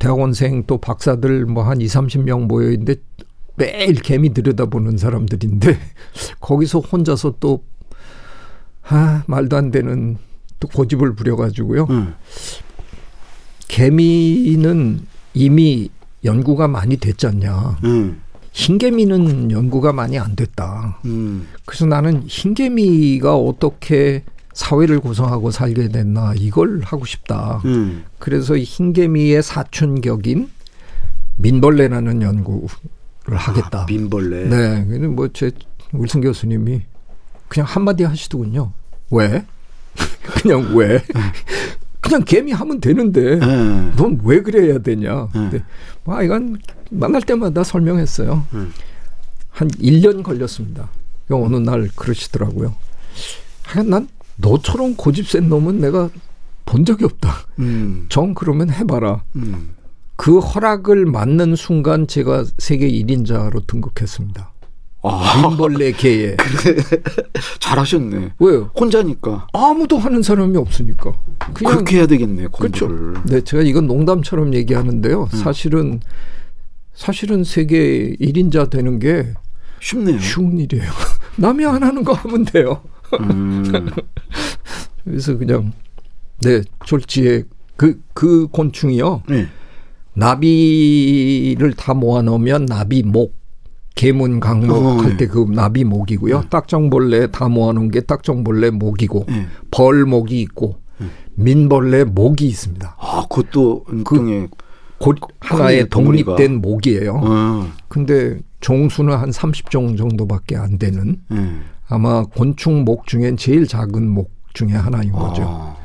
대학원생 0.00 0.64
또 0.66 0.78
박사들 0.78 1.46
뭐 1.46 1.64
한 1.64 1.80
2, 1.80 1.86
30명 1.86 2.46
모여 2.46 2.70
있는데 2.72 2.96
매일 3.56 3.94
개미 3.94 4.34
들여다보는 4.34 4.98
사람들인데 4.98 5.78
거기서 6.40 6.80
혼자서 6.80 7.36
또 7.40 7.64
아, 8.86 9.22
말도 9.26 9.56
안 9.56 9.70
되는 9.70 10.18
또 10.60 10.68
고집을 10.68 11.14
부려 11.14 11.36
가지고요. 11.36 11.86
응. 11.90 12.14
개미는 13.68 15.06
이미 15.34 15.88
연구가 16.24 16.68
많이 16.68 16.96
됐지 16.96 17.26
않냐. 17.26 17.78
응. 17.84 18.20
흰개미는 18.52 19.50
연구가 19.50 19.92
많이 19.92 20.18
안 20.18 20.36
됐다. 20.36 21.00
음. 21.04 21.48
그래서 21.66 21.86
나는 21.86 22.22
흰개미가 22.26 23.36
어떻게 23.36 24.24
사회를 24.52 25.00
구성하고 25.00 25.50
살게 25.50 25.88
됐나 25.88 26.34
이걸 26.36 26.80
하고 26.84 27.04
싶다. 27.04 27.60
음. 27.64 28.04
그래서 28.18 28.56
이 28.56 28.62
흰개미의 28.62 29.42
사춘격인 29.42 30.48
민벌레라는 31.36 32.22
연구를 32.22 32.68
하겠다. 33.26 33.82
아, 33.82 33.86
민벌레. 33.86 34.44
네, 34.44 34.86
근데 34.86 35.08
뭐제 35.08 35.50
wilson 35.92 36.22
교수님이 36.22 36.82
그냥 37.48 37.66
한마디 37.68 38.04
하시더군요. 38.04 38.72
왜? 39.10 39.44
그냥 40.40 40.76
왜? 40.76 41.02
그냥 42.04 42.22
개미 42.24 42.52
하면 42.52 42.80
되는데 42.80 43.40
예. 43.40 43.92
넌왜 43.96 44.42
그래야 44.42 44.78
되냐? 44.78 45.28
네. 45.32 45.40
근데 45.40 45.64
아 46.04 46.22
이건 46.22 46.58
만날 46.90 47.22
때마다 47.22 47.64
설명했어요. 47.64 48.44
음. 48.52 48.72
한 49.48 49.68
1년 49.68 50.22
걸렸습니다. 50.22 50.90
그 51.26 51.34
어느 51.34 51.56
날 51.56 51.88
그러시더라고요. 51.96 52.74
하여간 53.62 53.90
난 53.90 54.08
너처럼 54.36 54.96
고집 54.96 55.28
센 55.28 55.48
놈은 55.48 55.80
내가 55.80 56.10
본 56.66 56.84
적이 56.84 57.06
없다. 57.06 57.46
음. 57.58 58.06
정 58.10 58.34
그러면 58.34 58.70
해봐라. 58.70 59.22
음. 59.36 59.70
그 60.16 60.38
허락을 60.38 61.06
맞는 61.06 61.56
순간 61.56 62.06
제가 62.06 62.44
세계 62.58 62.88
1인자로 62.88 63.66
등극했습니다. 63.66 64.52
아, 65.06 65.48
민벌레 65.48 65.92
개에. 65.92 66.36
잘하셨네. 67.60 68.32
왜요? 68.38 68.70
혼자니까. 68.74 69.48
아무도 69.52 69.98
하는 69.98 70.22
사람이 70.22 70.56
없으니까. 70.56 71.12
그냥 71.52 71.74
그렇게 71.74 71.98
해야 71.98 72.06
되겠네, 72.06 72.48
그렇죠. 72.56 72.88
공부를. 72.88 73.22
네, 73.26 73.40
제가 73.42 73.62
이건 73.62 73.86
농담처럼 73.86 74.54
얘기하는데요. 74.54 75.28
음. 75.30 75.36
사실은 75.36 76.00
사실은 76.94 77.44
세계 77.44 78.14
1인자 78.18 78.70
되는 78.70 78.98
게 78.98 79.34
쉽네요. 79.80 80.18
쉬운 80.20 80.58
일이에요. 80.58 80.90
남이 81.36 81.66
안 81.66 81.82
하는 81.82 82.02
거 82.02 82.14
하면 82.14 82.44
돼요. 82.46 82.80
음. 83.20 83.90
그래서 85.04 85.36
그냥 85.36 85.72
네 86.40 86.62
졸지에 86.86 87.42
그그 87.76 88.48
곤충이요 88.50 89.24
네. 89.28 89.48
나비를 90.14 91.74
다 91.74 91.92
모아 91.92 92.22
놓으면 92.22 92.66
나비 92.66 93.02
목 93.02 93.34
개문 93.94 94.40
강목 94.40 94.76
어, 94.76 94.96
할 95.02 95.10
네. 95.10 95.16
때그 95.18 95.46
나비 95.50 95.84
목이고요 95.84 96.44
딱정벌레 96.50 97.28
다 97.28 97.48
모아놓은 97.48 97.90
게 97.90 98.00
딱정벌레 98.00 98.70
목이고 98.70 99.26
네. 99.28 99.46
벌 99.70 100.04
목이 100.04 100.40
있고 100.42 100.84
민벌레 101.36 102.04
목이 102.04 102.46
있습니다. 102.46 102.96
아, 102.98 103.26
그것도 103.28 103.84
일종의 103.92 104.48
곧 104.98 105.18
하나의 105.40 105.88
덩어리가. 105.90 106.36
독립된 106.36 106.60
목이에요. 106.62 107.20
어. 107.22 107.68
근데 107.88 108.38
종수는 108.60 109.14
한 109.16 109.30
30종 109.30 109.98
정도밖에 109.98 110.56
안 110.56 110.78
되는 110.78 111.20
네. 111.28 111.58
아마 111.88 112.24
곤충 112.24 112.84
목 112.84 113.06
중엔 113.06 113.36
제일 113.36 113.66
작은 113.66 114.08
목 114.08 114.30
중에 114.54 114.72
하나인 114.72 115.12
거죠. 115.12 115.42
아. 115.46 115.76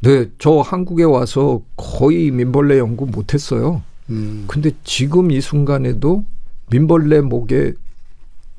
네, 0.00 0.26
저 0.38 0.60
한국에 0.60 1.04
와서 1.04 1.62
거의 1.76 2.30
민벌레 2.30 2.78
연구 2.78 3.06
못했어요. 3.06 3.82
음. 4.10 4.44
근데 4.46 4.70
지금 4.82 5.30
이 5.30 5.40
순간에도 5.40 6.24
민벌레 6.70 7.20
목에 7.22 7.72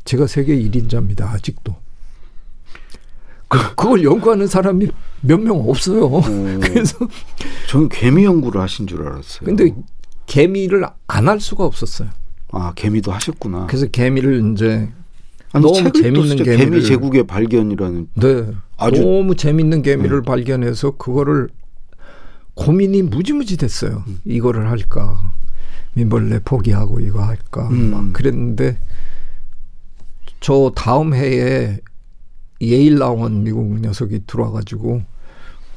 제가 0.03 0.27
세계 0.27 0.55
1인자입니다. 0.57 1.21
아직도. 1.23 1.75
그, 3.47 3.75
그걸 3.75 4.03
연구하는 4.03 4.47
사람이 4.47 4.87
몇 5.21 5.39
명 5.41 5.67
없어요. 5.69 6.09
그래서 6.61 6.97
저는 7.69 7.89
개미 7.89 8.23
연구를 8.25 8.61
하신 8.61 8.87
줄 8.87 9.01
알았어요. 9.07 9.45
근데 9.45 9.73
개미를 10.27 10.85
안 11.07 11.27
할 11.27 11.39
수가 11.39 11.65
없었어요. 11.65 12.09
아, 12.51 12.73
개미도 12.75 13.11
하셨구나. 13.11 13.65
그래서 13.67 13.87
개미를 13.87 14.51
이제 14.53 14.89
아니, 15.51 15.63
너무 15.65 15.91
재밌는 15.91 16.37
개미를- 16.37 16.57
개미 16.57 16.83
제국의 16.83 17.23
발견이라는 17.27 18.07
네. 18.15 18.51
아주- 18.77 19.01
너무 19.01 19.35
재밌는 19.35 19.81
개미를 19.81 20.21
발견해서 20.21 20.91
그거를 20.91 21.49
고민이 22.55 23.01
무지무지 23.03 23.57
됐어요. 23.57 24.03
음. 24.07 24.19
이거를 24.25 24.69
할까? 24.69 25.33
민벌레 25.95 26.39
포기하고 26.45 26.99
이거 26.99 27.23
할까? 27.23 27.67
음. 27.69 27.91
막 27.91 28.13
그랬는데 28.13 28.77
저 30.39 30.71
다음 30.75 31.13
해에 31.13 31.79
예일 32.61 32.99
나온 32.99 33.43
미국 33.43 33.79
녀석이 33.79 34.21
들어와가지고 34.27 35.01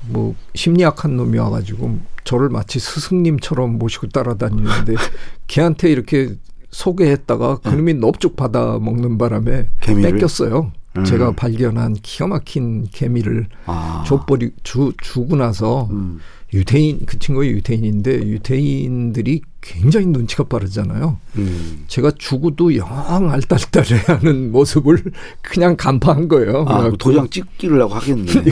뭐 0.09 0.35
심리학한 0.55 1.17
놈이 1.17 1.39
와가지고 1.39 1.99
저를 2.25 2.51
마치 2.51 2.79
스승님처럼 2.79 3.79
모시고 3.79 4.09
따라다니는데 4.09 4.95
걔한테 5.49 5.91
이렇게 5.91 6.35
소개했다가 6.71 7.59
그놈이 7.59 7.95
넙죽 7.95 8.37
받아 8.37 8.79
먹는 8.79 9.19
바람에 9.19 9.67
개미를? 9.81 10.13
뺏겼어요. 10.13 10.73
음. 10.97 11.05
제가 11.05 11.33
발견한 11.33 11.95
기가 11.95 12.27
막힌 12.27 12.87
개미를 12.91 13.47
아. 13.67 14.05
족벌이 14.07 14.51
주, 14.63 14.93
주고 15.01 15.37
나서 15.37 15.89
음. 15.91 16.21
유태인 16.55 17.05
그 17.05 17.19
친구가 17.19 17.47
유태인인데 17.47 18.27
유태인들이 18.27 19.43
굉장히 19.61 20.07
눈치가 20.07 20.45
빠르잖아요. 20.45 21.19
음. 21.37 21.85
제가 21.89 22.13
죽어도 22.17 22.75
영 22.77 22.89
알딸딸해하는 23.31 24.51
모습을 24.53 25.03
그냥 25.43 25.77
간파한 25.77 26.29
거예요. 26.29 26.65
아, 26.67 26.91
도장 26.99 27.29
찍기려고 27.29 27.95
하겠네. 27.95 28.33
근데 28.33 28.51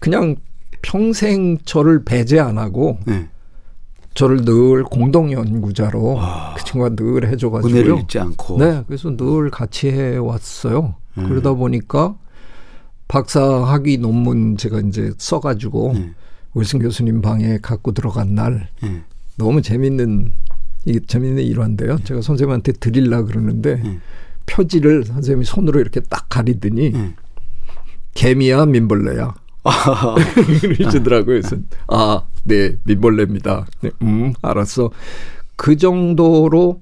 그냥 0.00 0.36
평생 0.82 1.58
저를 1.64 2.04
배제 2.04 2.38
안 2.38 2.58
하고 2.58 2.98
네. 3.06 3.28
저를 4.16 4.44
늘 4.44 4.82
공동 4.82 5.30
연구자로 5.30 6.18
그 6.56 6.64
친구가 6.64 6.96
늘 6.96 7.06
은혜를 7.06 7.28
해줘가지고요. 7.32 7.96
잊지 7.98 8.18
않고. 8.18 8.58
네, 8.58 8.82
그래서 8.86 9.14
늘 9.16 9.50
같이 9.50 9.88
해 9.88 10.16
왔어요. 10.16 10.96
음. 11.18 11.28
그러다 11.28 11.52
보니까 11.52 12.16
박사 13.08 13.40
학위 13.42 13.98
논문 13.98 14.56
제가 14.56 14.80
이제 14.80 15.12
써가지고 15.18 15.92
네. 15.94 16.14
wilson 16.56 16.82
교수님 16.82 17.20
방에 17.20 17.58
갖고 17.58 17.92
들어간 17.92 18.34
날 18.34 18.68
네. 18.82 19.02
너무 19.36 19.60
재밌는 19.60 20.32
이게 20.86 21.00
재밌는 21.06 21.42
일화인데요. 21.42 21.98
제가 22.04 22.22
선생님한테 22.22 22.72
드릴라 22.72 23.22
그러는데 23.22 23.76
네. 23.76 23.98
표지를 24.46 25.04
선생님이 25.04 25.44
손으로 25.44 25.78
이렇게 25.78 26.00
딱 26.00 26.26
가리더니 26.30 26.90
네. 26.92 27.14
개미야 28.14 28.64
민벌레야. 28.66 29.34
그러시더라고요. 30.60 31.24
그래서 31.40 31.56
아, 31.88 32.22
네, 32.44 32.76
민벌레입니다. 32.84 33.66
네, 33.80 33.90
음, 34.02 34.32
알았어. 34.42 34.90
그 35.56 35.76
정도로 35.76 36.80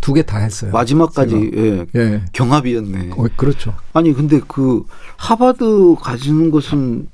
두 0.00 0.14
개 0.14 0.22
다 0.24 0.38
했어요. 0.38 0.72
마지막까지 0.72 1.50
예, 1.54 1.86
예. 1.94 2.24
경합이었네. 2.32 3.10
어, 3.16 3.26
그렇죠. 3.36 3.74
아니 3.92 4.12
근데 4.12 4.40
그 4.48 4.84
하버드 5.16 5.94
가지는 6.00 6.50
것은 6.50 7.08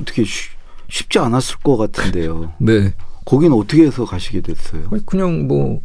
어떻게 0.00 0.22
쉬, 0.24 0.50
쉽지 0.88 1.18
않았을 1.18 1.56
것 1.64 1.76
같은데요. 1.76 2.52
네. 2.58 2.94
거기는 3.24 3.56
어떻게 3.56 3.84
해서 3.86 4.04
가시게 4.04 4.40
됐어요? 4.40 4.88
그냥 5.04 5.46
뭐 5.48 5.80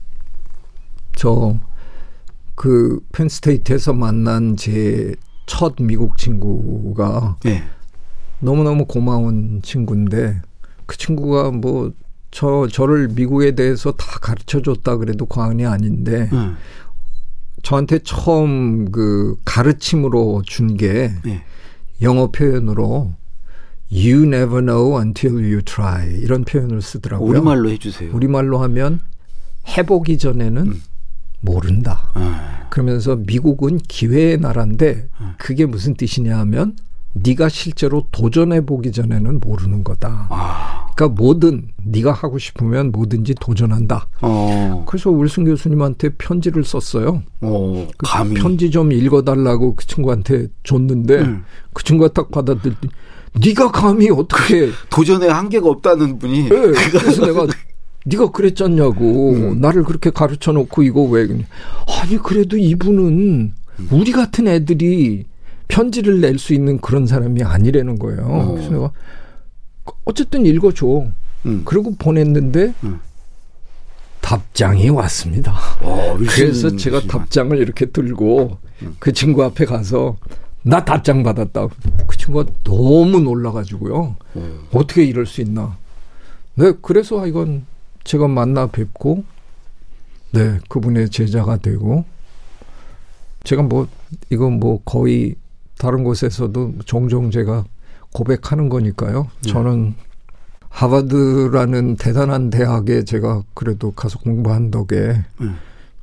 저 1.16 1.56
그 2.56 3.00
펜스테이트에서 3.12 3.94
만난 3.94 4.56
제첫 4.56 5.76
미국 5.80 6.18
친구가 6.18 7.38
예. 7.48 7.64
너무너무 8.42 8.86
고마운 8.86 9.62
친구인데 9.62 10.42
그 10.86 10.98
친구가 10.98 11.52
뭐 11.52 11.92
저 12.32 12.68
저를 12.72 13.10
미국에 13.10 13.52
대해서 13.52 13.92
다 13.92 14.18
가르쳐 14.20 14.62
줬다 14.62 14.98
그래도 14.98 15.26
과언이 15.26 15.66
아닌데 15.66 16.30
예. 16.32 16.52
저한테 17.62 18.00
처음 18.04 18.90
그 18.92 19.36
가르침으로 19.44 20.42
준게 20.46 21.12
예. 21.28 21.44
영어 22.02 22.32
표현으로 22.32 23.14
you 23.92 24.24
never 24.24 24.62
know 24.62 24.98
until 24.98 25.36
you 25.36 25.62
try 25.62 26.10
이런 26.10 26.46
표현을 26.46 26.82
쓰더라고요. 26.82 27.30
우리말로 27.30 27.70
해주세요. 27.70 28.16
우리말로 28.16 28.60
하면 28.60 29.02
해보기 29.68 30.18
전에는 30.18 30.68
음. 30.68 30.82
모른다. 31.42 32.12
아, 32.14 32.68
그러면서 32.70 33.18
미국은 33.18 33.78
기회의 33.78 34.38
나라인데 34.38 35.10
음. 35.20 35.34
그게 35.38 35.66
무슨 35.66 35.96
뜻이냐 35.96 36.38
하면 36.40 36.78
네가 37.14 37.50
실제로 37.50 38.08
도전해 38.12 38.66
보기 38.66 38.92
전에는 38.92 39.40
모르는 39.42 39.84
거다. 39.84 40.28
아, 40.30 40.92
그러니까 40.96 41.22
뭐든 41.22 41.68
네가 41.84 42.12
하고 42.14 42.38
싶으면 42.38 42.92
뭐든지 42.92 43.36
도전한다. 43.40 44.08
어, 44.22 44.86
그래서 44.88 45.12
윌슨 45.12 45.44
교수님한테 45.44 46.10
편지를 46.18 46.64
썼어요. 46.64 47.22
어, 47.42 47.88
그 47.98 48.08
감히. 48.08 48.36
편지 48.36 48.72
좀 48.72 48.92
읽어달라고 48.92 49.76
그 49.76 49.86
친구한테 49.86 50.48
줬는데 50.64 51.20
음. 51.20 51.44
그 51.74 51.84
친구가 51.84 52.14
딱 52.14 52.32
받아들더니 52.32 52.92
네가 53.34 53.72
감히 53.72 54.10
어떻게 54.10 54.70
도전에 54.90 55.28
한계가 55.28 55.68
없다는 55.68 56.20
분이. 56.20 56.46
예, 56.46 56.50
그래서 56.50 57.26
내가 57.26 57.48
네가 58.06 58.32
그랬잖냐고 58.32 59.32
음. 59.32 59.62
나를 59.62 59.84
그렇게 59.84 60.10
가르쳐 60.10 60.52
놓고 60.52 60.84
이거 60.84 61.04
왜 61.04 61.28
그냥 61.28 61.46
아니 61.88 62.18
그래도 62.18 62.58
이분은 62.58 63.54
음. 63.80 63.88
우리 63.92 64.12
같은 64.12 64.48
애들이 64.48 65.26
편지를 65.72 66.20
낼 66.20 66.38
수 66.38 66.54
있는 66.54 66.78
그런 66.80 67.08
사람이 67.08 67.44
아니라는 67.44 67.98
거예요. 67.98 68.26
어. 68.26 68.52
그래서 68.54 68.70
내가 68.72 68.92
어쨌든 70.04 70.46
읽어줘. 70.46 71.06
음. 71.46 71.62
그리고 71.66 71.96
보냈는데 71.96 72.74
음. 72.84 73.00
답장이 74.20 74.90
왔습니다. 74.90 75.54
어, 75.82 76.16
윌슨 76.20 76.36
그래서 76.46 76.76
제가. 76.76 77.02
답장을 77.08 77.58
이렇게 77.58 77.86
들고 77.86 78.58
음. 78.84 78.96
그 79.00 79.14
친구 79.14 79.44
앞에 79.46 79.66
가서 79.66 80.18
나 80.64 80.84
답장 80.84 81.24
받았다. 81.24 81.68
그 82.06 82.18
친구가 82.18 82.52
너무 82.64 83.22
놀라가지고요. 83.22 84.16
어. 84.36 84.60
어떻게 84.74 85.04
이럴 85.06 85.26
수 85.26 85.42
있나. 85.42 85.78
네, 86.56 86.74
그래서 86.82 87.26
이건 87.26 87.66
제가 88.04 88.28
만나 88.28 88.68
뵙고, 88.68 89.24
네, 90.34 90.60
그분의 90.70 91.10
제자가 91.10 91.58
되고, 91.58 92.04
제가 93.44 93.64
뭐, 93.64 93.88
이건 94.30 94.60
뭐 94.60 94.82
거의 94.84 95.36
다른 95.82 96.04
곳에서도 96.04 96.74
종종 96.86 97.32
제가 97.32 97.66
고백하는 98.14 98.70
거니까요. 98.70 99.28
네. 99.44 99.52
저는 99.52 99.96
하버드라는 100.70 101.96
대단한 101.96 102.52
대학에 102.52 103.04
제가 103.04 103.42
그래도 103.56 103.90
가서 103.92 104.20
공부한 104.20 104.70
덕에, 104.70 105.24
음. 105.42 105.58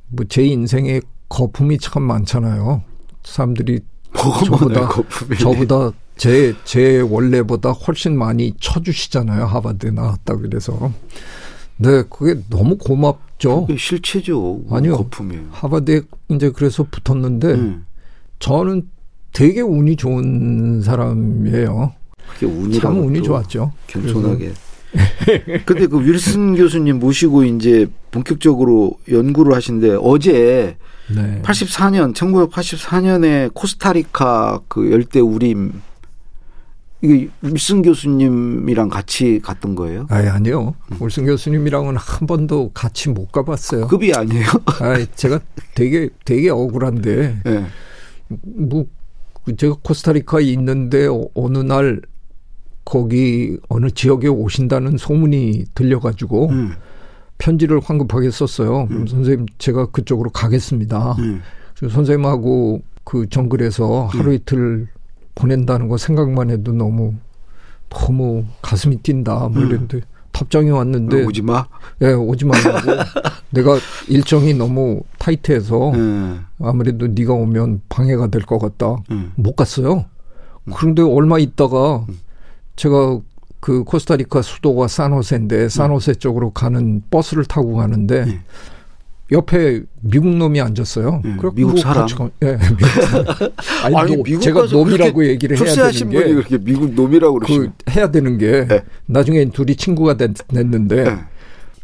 뭐제 0.09 0.43
인생에 0.43 0.99
거품이 1.29 1.77
참 1.79 2.03
많잖아요. 2.03 2.81
사람들이 3.23 3.79
저보다- 4.13 4.89
거품이. 4.89 5.37
저보다 5.39 5.91
제, 6.17 6.53
제 6.65 6.99
원래보다 6.99 7.71
훨씬 7.71 8.17
많이 8.17 8.53
쳐주시잖아요. 8.59 9.45
하버드 9.45 9.87
나왔다 9.87 10.35
그래서. 10.35 10.91
네, 11.77 12.03
그게 12.09 12.41
너무 12.49 12.77
고맙죠. 12.77 13.61
그게 13.65 13.77
실체죠. 13.77 14.59
아니요. 14.71 14.97
거품이에요. 14.97 15.43
하버드에 15.51 16.01
이제 16.31 16.49
그래서 16.51 16.85
붙었는데 16.91 17.47
음. 17.53 17.85
저는 18.39 18.89
되게 19.33 19.61
운이 19.61 19.95
좋은 19.95 20.81
사람이에요. 20.81 21.93
그게 22.33 22.45
운이라고 22.45 22.79
참 22.79 23.07
운이 23.07 23.19
또 23.19 23.25
좋았죠. 23.25 23.73
겸손하게. 23.87 24.53
근데 25.65 25.85
그 25.87 25.99
윌슨 26.01 26.55
교수님 26.57 26.99
모시고 26.99 27.43
이제 27.43 27.87
본격적으로 28.11 28.97
연구를 29.11 29.53
하신데 29.55 29.97
어제 30.01 30.77
네. 31.13 31.41
84년 31.43 32.13
1984년에 32.13 33.53
코스타리카 33.53 34.61
그 34.67 34.91
열대 34.91 35.19
우림 35.19 35.81
이게 37.01 37.29
윌슨 37.41 37.81
교수님이랑 37.81 38.89
같이 38.89 39.39
갔던 39.41 39.75
거예요? 39.75 40.05
아니, 40.09 40.27
아니요. 40.27 40.75
울승 40.99 41.25
교수님이랑은 41.25 41.95
한 41.95 42.27
번도 42.27 42.71
같이 42.73 43.09
못 43.09 43.31
가봤어요. 43.31 43.87
급이 43.87 44.13
아니에요? 44.13 44.45
아 44.81 45.05
제가 45.15 45.39
되게, 45.75 46.09
되게 46.25 46.49
억울한데, 46.49 47.41
예. 47.45 47.65
뭐, 48.27 48.83
그 48.83 48.98
제가 49.55 49.75
코스타리카에 49.83 50.43
있는데 50.43 51.07
어- 51.07 51.27
어느 51.33 51.57
날 51.59 52.01
거기 52.85 53.57
어느 53.69 53.91
지역에 53.91 54.27
오신다는 54.27 54.97
소문이 54.97 55.65
들려가지고 55.75 56.49
음, 56.49 56.71
편지를 57.37 57.79
황급하게 57.79 58.31
썼어요. 58.31 58.87
그럼 58.87 59.07
선생님 59.07 59.45
제가 59.59 59.87
그쪽으로 59.87 60.29
가겠습니다. 60.31 61.13
음. 61.19 61.41
선생님하고 61.75 62.81
그 63.03 63.29
정글에서 63.29 64.05
하루 64.07 64.33
이틀 64.33 64.87
보낸다는 65.35 65.87
거 65.87 65.97
생각만 65.97 66.49
해도 66.49 66.73
너무 66.73 67.13
너무 67.89 68.43
가슴이 68.61 68.97
뛴다. 69.03 69.47
뭐 69.49 69.61
음. 69.61 69.67
이랬는데 69.67 70.01
답장이 70.31 70.69
왔는데 70.69 71.23
오지 71.25 71.41
마. 71.41 71.65
예, 72.01 72.13
오지 72.13 72.45
말라고 72.45 72.91
내가 73.51 73.77
일정이 74.07 74.53
너무 74.53 75.01
타이트해서 75.17 75.91
예. 75.95 76.39
아무래도 76.61 77.07
네가 77.07 77.33
오면 77.33 77.81
방해가 77.89 78.27
될 78.27 78.43
것 78.43 78.59
같다. 78.59 78.97
음. 79.11 79.31
못 79.35 79.55
갔어요. 79.55 80.05
그런데 80.75 81.01
얼마 81.01 81.39
있다가 81.39 82.05
제가 82.75 83.19
그 83.59 83.83
코스타리카 83.83 84.41
수도가 84.41 84.87
산호세인데 84.87 85.67
산호세 85.69 86.15
쪽으로 86.15 86.51
가는 86.51 87.01
버스를 87.11 87.43
타고 87.45 87.75
가는데 87.75 88.25
네. 88.25 88.39
옆에 89.31 89.81
미국 90.01 90.29
놈이 90.35 90.59
앉았어요. 90.59 91.21
네, 91.23 91.35
미국 91.53 91.71
뭐 91.73 91.81
사람? 91.81 92.01
같이 92.01 92.15
가- 92.15 92.29
예, 92.43 92.57
미국 92.57 92.87
사람. 92.89 93.25
아니, 93.85 93.95
아니, 93.95 94.15
노- 94.17 94.23
미국 94.23 94.41
제가 94.41 94.65
놈이라고 94.65 95.25
얘기를 95.27 95.55
해야 95.55 95.63
되는 95.65 95.73
출세하신 95.75 96.09
분이 96.09 96.23
게 96.25 96.33
그렇게 96.33 96.57
미국 96.57 96.93
놈이라고 96.93 97.39
그. 97.39 97.71
해야 97.91 98.09
되는 98.09 98.37
게 98.37 98.65
네. 98.67 98.83
나중에 99.05 99.45
둘이 99.51 99.75
친구가 99.75 100.17
됐, 100.17 100.33
됐는데 100.47 101.03
네. 101.03 101.17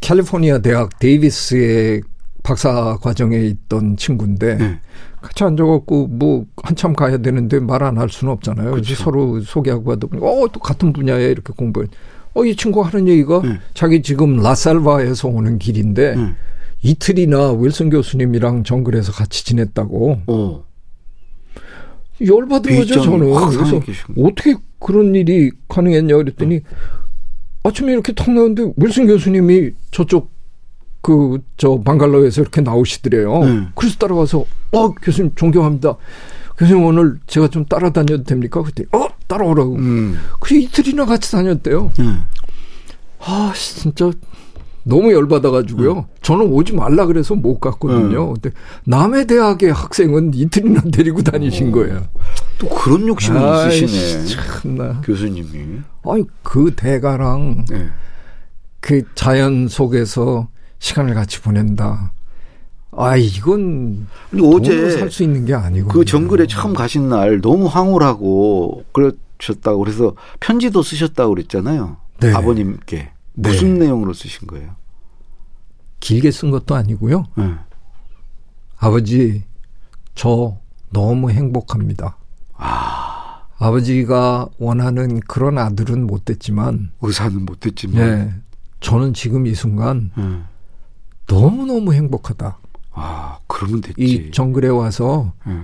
캘리포니아 0.02 0.58
대학 0.60 0.98
데이비스의 1.00 2.02
박사 2.44 2.98
과정에 3.02 3.38
있던 3.38 3.98
친구인데 3.98 4.56
네. 4.56 4.80
같이 5.22 5.44
앉아갖고 5.44 6.08
뭐 6.08 6.46
한참 6.64 6.94
가야 6.94 7.18
되는데 7.18 7.60
말 7.60 7.82
안 7.84 7.98
할 7.98 8.10
수는 8.10 8.32
없잖아요. 8.34 8.72
그렇죠. 8.72 8.94
서로 8.96 9.40
소개하고 9.42 9.92
하다 9.92 10.08
보니 10.08 10.22
어또 10.24 10.60
같은 10.60 10.94
분야에 10.94 11.26
이렇게 11.26 11.54
공부해. 11.56 11.88
어이 12.36 12.56
친구 12.56 12.82
하는 12.82 13.08
얘기가 13.08 13.42
네. 13.44 13.60
자기 13.74 14.02
지금 14.02 14.38
라살바에서 14.38 15.28
오는 15.30 15.58
길인데 15.58 16.16
네. 16.16 16.34
이틀이나 16.86 17.52
윌슨 17.54 17.90
교수님이랑 17.90 18.64
정글에서 18.64 19.12
같이 19.12 19.44
지냈다고 19.44 20.22
어. 20.28 20.64
열받은 22.26 22.76
거죠 22.78 23.00
그 23.00 23.06
저는. 23.06 23.34
확 23.34 23.50
그래서. 23.50 23.82
어떻게 24.24 24.56
그런 24.80 25.16
일이 25.16 25.52
가능했냐 25.68 26.16
그랬더니 26.16 26.62
아침에 27.64 27.92
이렇게 27.92 28.14
탁 28.14 28.30
나오는데 28.32 28.72
윌슨 28.78 29.08
교수님이 29.08 29.72
저쪽 29.92 30.32
그 31.02 31.40
저 31.58 31.80
방갈로에서 31.84 32.42
이렇게 32.42 32.62
나오시더래요. 32.62 33.40
네. 33.44 33.68
그래서 33.76 33.96
따라가서 33.98 34.46
어 34.72 34.90
교수님 34.94 35.32
존경합니다. 35.36 35.96
교수님 36.58 36.84
오늘 36.84 37.20
제가 37.28 37.48
좀 37.48 37.66
따라다녀도 37.66 38.24
됩니까? 38.24 38.62
그때 38.64 38.84
어 38.92 39.08
따라오라고. 39.28 39.76
음. 39.76 40.20
그래 40.40 40.60
이틀이나 40.62 41.06
같이 41.06 41.32
다녔대요. 41.32 41.92
네. 41.98 42.06
아 43.20 43.54
진짜 43.56 44.12
너무 44.88 45.12
열받아가지고요. 45.14 46.06
저는 46.22 46.46
오지 46.46 46.74
말라 46.74 47.08
그래서 47.08 47.34
못 47.34 47.60
갔거든요. 47.60 48.34
근데 48.34 48.52
남의 48.86 49.26
대학의 49.26 49.74
학생은 49.74 50.34
이틀이나 50.36 50.82
데리고 50.94 51.24
다니신 51.24 51.72
거예요. 51.72 52.04
또 52.60 52.70
그런 52.70 53.08
욕심이 53.08 53.38
아이씨, 53.38 53.86
있으시네. 53.86 54.44
참나. 54.62 55.02
교수님이. 55.02 55.80
아이 56.08 56.24
그 56.44 56.74
대가랑 56.76 57.66
네. 57.68 57.88
그 58.80 59.02
자연 59.16 59.68
속에서 59.68 60.50
시간을 60.78 61.16
같이 61.16 61.42
보낸다. 61.42 62.12
아 62.92 63.18
이건 63.18 64.08
근데 64.30 64.48
어제 64.48 64.92
살수 64.92 65.24
있는 65.24 65.46
게 65.46 65.56
아니고 65.56 65.90
그 65.90 66.06
정글에 66.06 66.46
처음 66.46 66.74
가신 66.76 67.10
날 67.10 67.42
너무 67.42 67.66
황홀하고 67.66 68.86
그러셨다고 68.94 69.80
그래서 69.80 70.14
편지도 70.40 70.84
쓰셨다고 70.84 71.34
그랬잖아요. 71.34 71.98
네. 72.20 72.32
아버님께 72.34 72.98
네. 72.98 73.12
무슨 73.36 73.80
내용으로 73.80 74.14
쓰신 74.14 74.48
거예요? 74.48 74.76
길게 76.00 76.32
쓴 76.32 76.52
것도 76.52 76.76
아니고요. 76.76 77.26
네. 77.36 77.56
아버지, 78.78 79.44
저 80.14 80.58
너무 80.92 81.32
행복합니다. 81.32 82.18
아, 82.54 83.44
아버지가 83.58 84.48
원하는 84.58 85.20
그런 85.22 85.58
아들은 85.58 86.08
못 86.08 86.26
됐지만, 86.26 86.92
의사는 87.02 87.46
못 87.46 87.60
됐지만. 87.60 87.98
예, 87.98 88.34
저는 88.80 89.14
지금 89.14 89.48
이 89.48 89.54
순간 89.56 90.12
예. 90.18 90.42
너무너무 91.28 91.94
행복하다. 91.94 92.58
아, 92.92 93.40
그러면 93.48 93.82
됐지. 93.82 93.96
이 93.98 94.32
정글에 94.32 94.70
와서 94.70 95.34
예. 95.48 95.62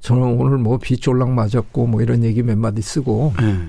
저는 0.00 0.22
오늘 0.22 0.58
뭐 0.58 0.78
비쫄락 0.78 1.30
맞았고 1.30 1.86
뭐 1.86 2.02
이런 2.02 2.24
얘기 2.24 2.42
몇 2.42 2.58
마디 2.58 2.82
쓰고 2.82 3.34
예. 3.40 3.68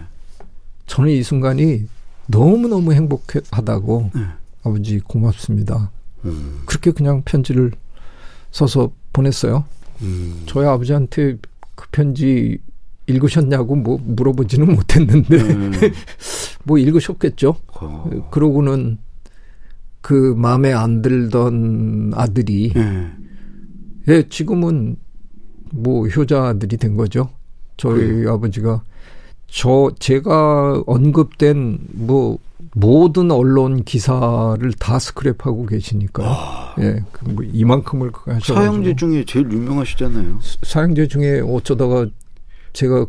저는 0.88 1.12
이 1.12 1.22
순간이 1.24 1.88
너무너무 2.30 2.94
행복하다고 2.94 4.12
예. 4.16 4.20
아버지 4.64 5.00
고맙습니다. 5.00 5.92
음, 6.26 6.62
그렇게 6.66 6.92
그냥 6.92 7.24
편지를 7.26 7.72
써서 8.52 8.92
보냈어요. 9.14 9.66
음. 10.02 10.44
저희 10.46 10.68
아버지한테 10.68 11.38
그 11.76 11.88
편지 11.92 12.60
읽으셨냐고 13.08 13.76
뭐 13.76 14.00
물어보지는 14.04 14.74
못했는데 14.76 15.38
예. 15.38 15.92
뭐 16.64 16.78
읽으셨겠죠. 16.78 17.56
어. 17.82 18.30
그러고는 18.32 19.00
그 20.02 20.34
마음에 20.38 20.72
안 20.72 21.02
들던 21.02 22.12
아들이 22.16 22.74
예. 22.76 23.08
예, 24.08 24.24
지금은 24.30 24.98
뭐 25.72 26.08
효자들이 26.08 26.78
된 26.78 26.96
거죠. 26.96 27.30
저희 27.78 28.28
아버지가 28.28 28.84
저 29.52 29.92
제가 30.00 30.84
언급된 30.86 31.80
뭐 31.94 32.38
모든 32.74 33.32
언론 33.32 33.84
기사를 33.84 34.72
다 34.78 34.98
스크랩하고 34.98 35.68
계시니까 35.68 36.76
예, 36.80 37.04
그뭐 37.12 37.44
이만큼을 37.52 38.12
하셔 38.26 38.54
사형제 38.54 38.96
중에 38.96 39.26
제일 39.26 39.52
유명하시잖아요. 39.52 40.40
사형제 40.64 41.08
중에 41.08 41.42
어쩌다가 41.42 42.06
제가 42.74 43.06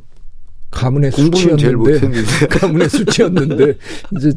가문의 0.70 1.10
수치였는데. 1.12 2.46
가문의 2.48 2.88
수치였는데 2.88 3.74
이제 4.16 4.32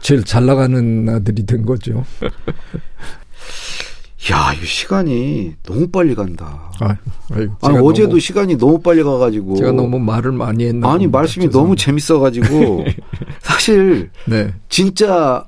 제일 0.00 0.22
잘 0.24 0.46
나가는 0.46 1.08
아들이 1.08 1.44
된 1.44 1.64
거죠. 1.64 2.04
야, 4.30 4.52
이 4.54 4.64
시간이 4.64 5.54
너무 5.64 5.88
빨리 5.88 6.14
간다. 6.14 6.70
아, 6.80 6.96
아유, 7.32 7.48
아니, 7.60 7.78
어제도 7.78 8.10
너무, 8.10 8.20
시간이 8.20 8.56
너무 8.56 8.78
빨리 8.80 9.02
가가지고. 9.02 9.56
제가 9.56 9.72
너무 9.72 9.98
말을 9.98 10.30
많이 10.30 10.66
했나 10.66 10.92
아니. 10.92 11.08
말씀이 11.08 11.50
너무 11.50 11.74
죄송합니다. 11.74 11.84
재밌어가지고. 11.84 12.84
사실, 13.42 14.10
네. 14.26 14.54
진짜 14.68 15.44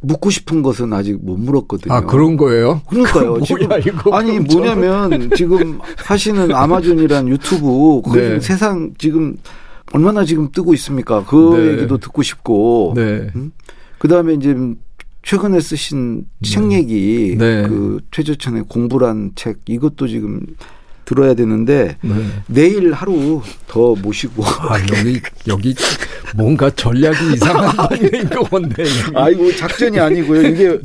묻고 0.00 0.30
싶은 0.30 0.62
것은 0.62 0.92
아직 0.92 1.18
못 1.24 1.36
물었거든요. 1.38 1.92
아 1.92 2.00
그런 2.00 2.36
거예요? 2.36 2.80
그러니까요. 2.88 3.30
뭐야, 3.30 3.42
지금 3.44 3.68
이거. 3.86 4.16
아니 4.16 4.38
뭐냐면 4.38 5.30
지금 5.36 5.78
하시는 5.96 6.54
아마존이란 6.54 7.28
유튜브 7.28 8.00
그 8.02 8.16
네. 8.16 8.40
세상 8.40 8.92
지금 8.96 9.36
얼마나 9.92 10.24
지금 10.24 10.50
뜨고 10.52 10.72
있습니까? 10.74 11.24
그 11.24 11.56
네. 11.56 11.72
얘기도 11.72 11.98
듣고 11.98 12.22
싶고. 12.22 12.92
네. 12.94 13.28
그다음에 13.98 14.34
이제 14.34 14.54
최근에 15.22 15.60
쓰신 15.60 16.24
책 16.42 16.72
얘기 16.72 17.36
네. 17.38 17.66
그 17.68 18.00
최저천의 18.10 18.64
공부란 18.68 19.32
책 19.34 19.58
이것도 19.66 20.08
지금 20.08 20.40
들어야 21.04 21.34
되는데 21.34 21.96
네. 22.02 22.14
내일 22.46 22.92
하루 22.92 23.42
더 23.66 23.94
모시고 23.94 24.44
아 24.44 24.78
여기 24.96 25.20
여기 25.46 25.74
뭔가 26.36 26.70
전략이 26.70 27.34
이상한 27.34 27.88
동네인 27.88 28.28
것 28.28 28.50
같네. 28.50 28.74
아이고 29.14 29.54
작전이 29.56 29.98
아니고요. 29.98 30.48
이게 30.48 30.78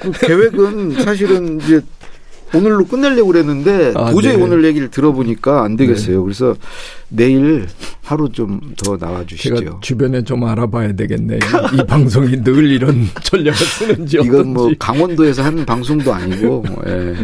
그 0.00 0.10
계획은 0.26 1.02
사실은 1.04 1.60
이제 1.60 1.80
오늘로 2.54 2.84
끝내려고 2.84 3.28
그랬는데 3.32 3.92
아, 3.96 4.10
도저히 4.10 4.36
네. 4.36 4.42
오늘 4.42 4.64
얘기를 4.64 4.90
들어보니까 4.90 5.62
안 5.62 5.76
되겠어요. 5.76 6.22
그래서 6.22 6.54
내일 7.08 7.66
하루 8.02 8.28
좀 8.30 8.60
더 8.76 8.96
나와 8.96 9.24
주시죠. 9.24 9.56
제가 9.56 9.78
주변에 9.80 10.22
좀 10.24 10.44
알아봐야 10.44 10.92
되겠네. 10.92 11.36
이, 11.36 11.76
이 11.76 11.84
방송이 11.86 12.42
늘 12.42 12.70
이런 12.70 13.06
전략을 13.22 13.54
쓰는지 13.58 14.18
어떤지. 14.18 14.28
이건 14.28 14.52
뭐 14.52 14.72
강원도에서 14.78 15.42
하는 15.42 15.64
방송도 15.66 16.12
아니고 16.12 16.62
뭐, 16.62 16.82
예. 16.86 17.16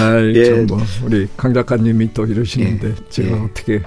아이, 0.00 0.34
예. 0.34 0.44
참 0.44 0.66
뭐, 0.66 0.80
우리 1.04 1.26
강 1.36 1.54
작가님이 1.54 2.10
또 2.14 2.26
이러시는데 2.26 2.88
예. 2.88 2.94
제가 3.08 3.36
예. 3.36 3.40
어떻게 3.40 3.82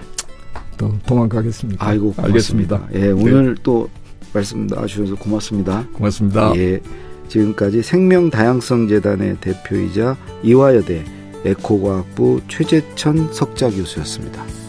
또 0.77 0.93
도망가겠습니까? 1.05 1.85
아이고 1.85 2.13
고맙습니다. 2.13 2.75
알겠습니다. 2.87 2.89
예, 2.95 3.11
오늘 3.11 3.55
또 3.63 3.89
말씀 4.33 4.65
나와주셔서 4.67 5.15
고맙습니다. 5.15 5.85
고맙습니다. 5.93 6.53
예, 6.55 6.81
지금까지 7.27 7.81
생명다양성재단의 7.81 9.38
대표이자 9.41 10.17
이화여대 10.43 11.03
에코과학부 11.45 12.41
최재천 12.47 13.33
석좌 13.33 13.69
교수였습니다. 13.69 14.62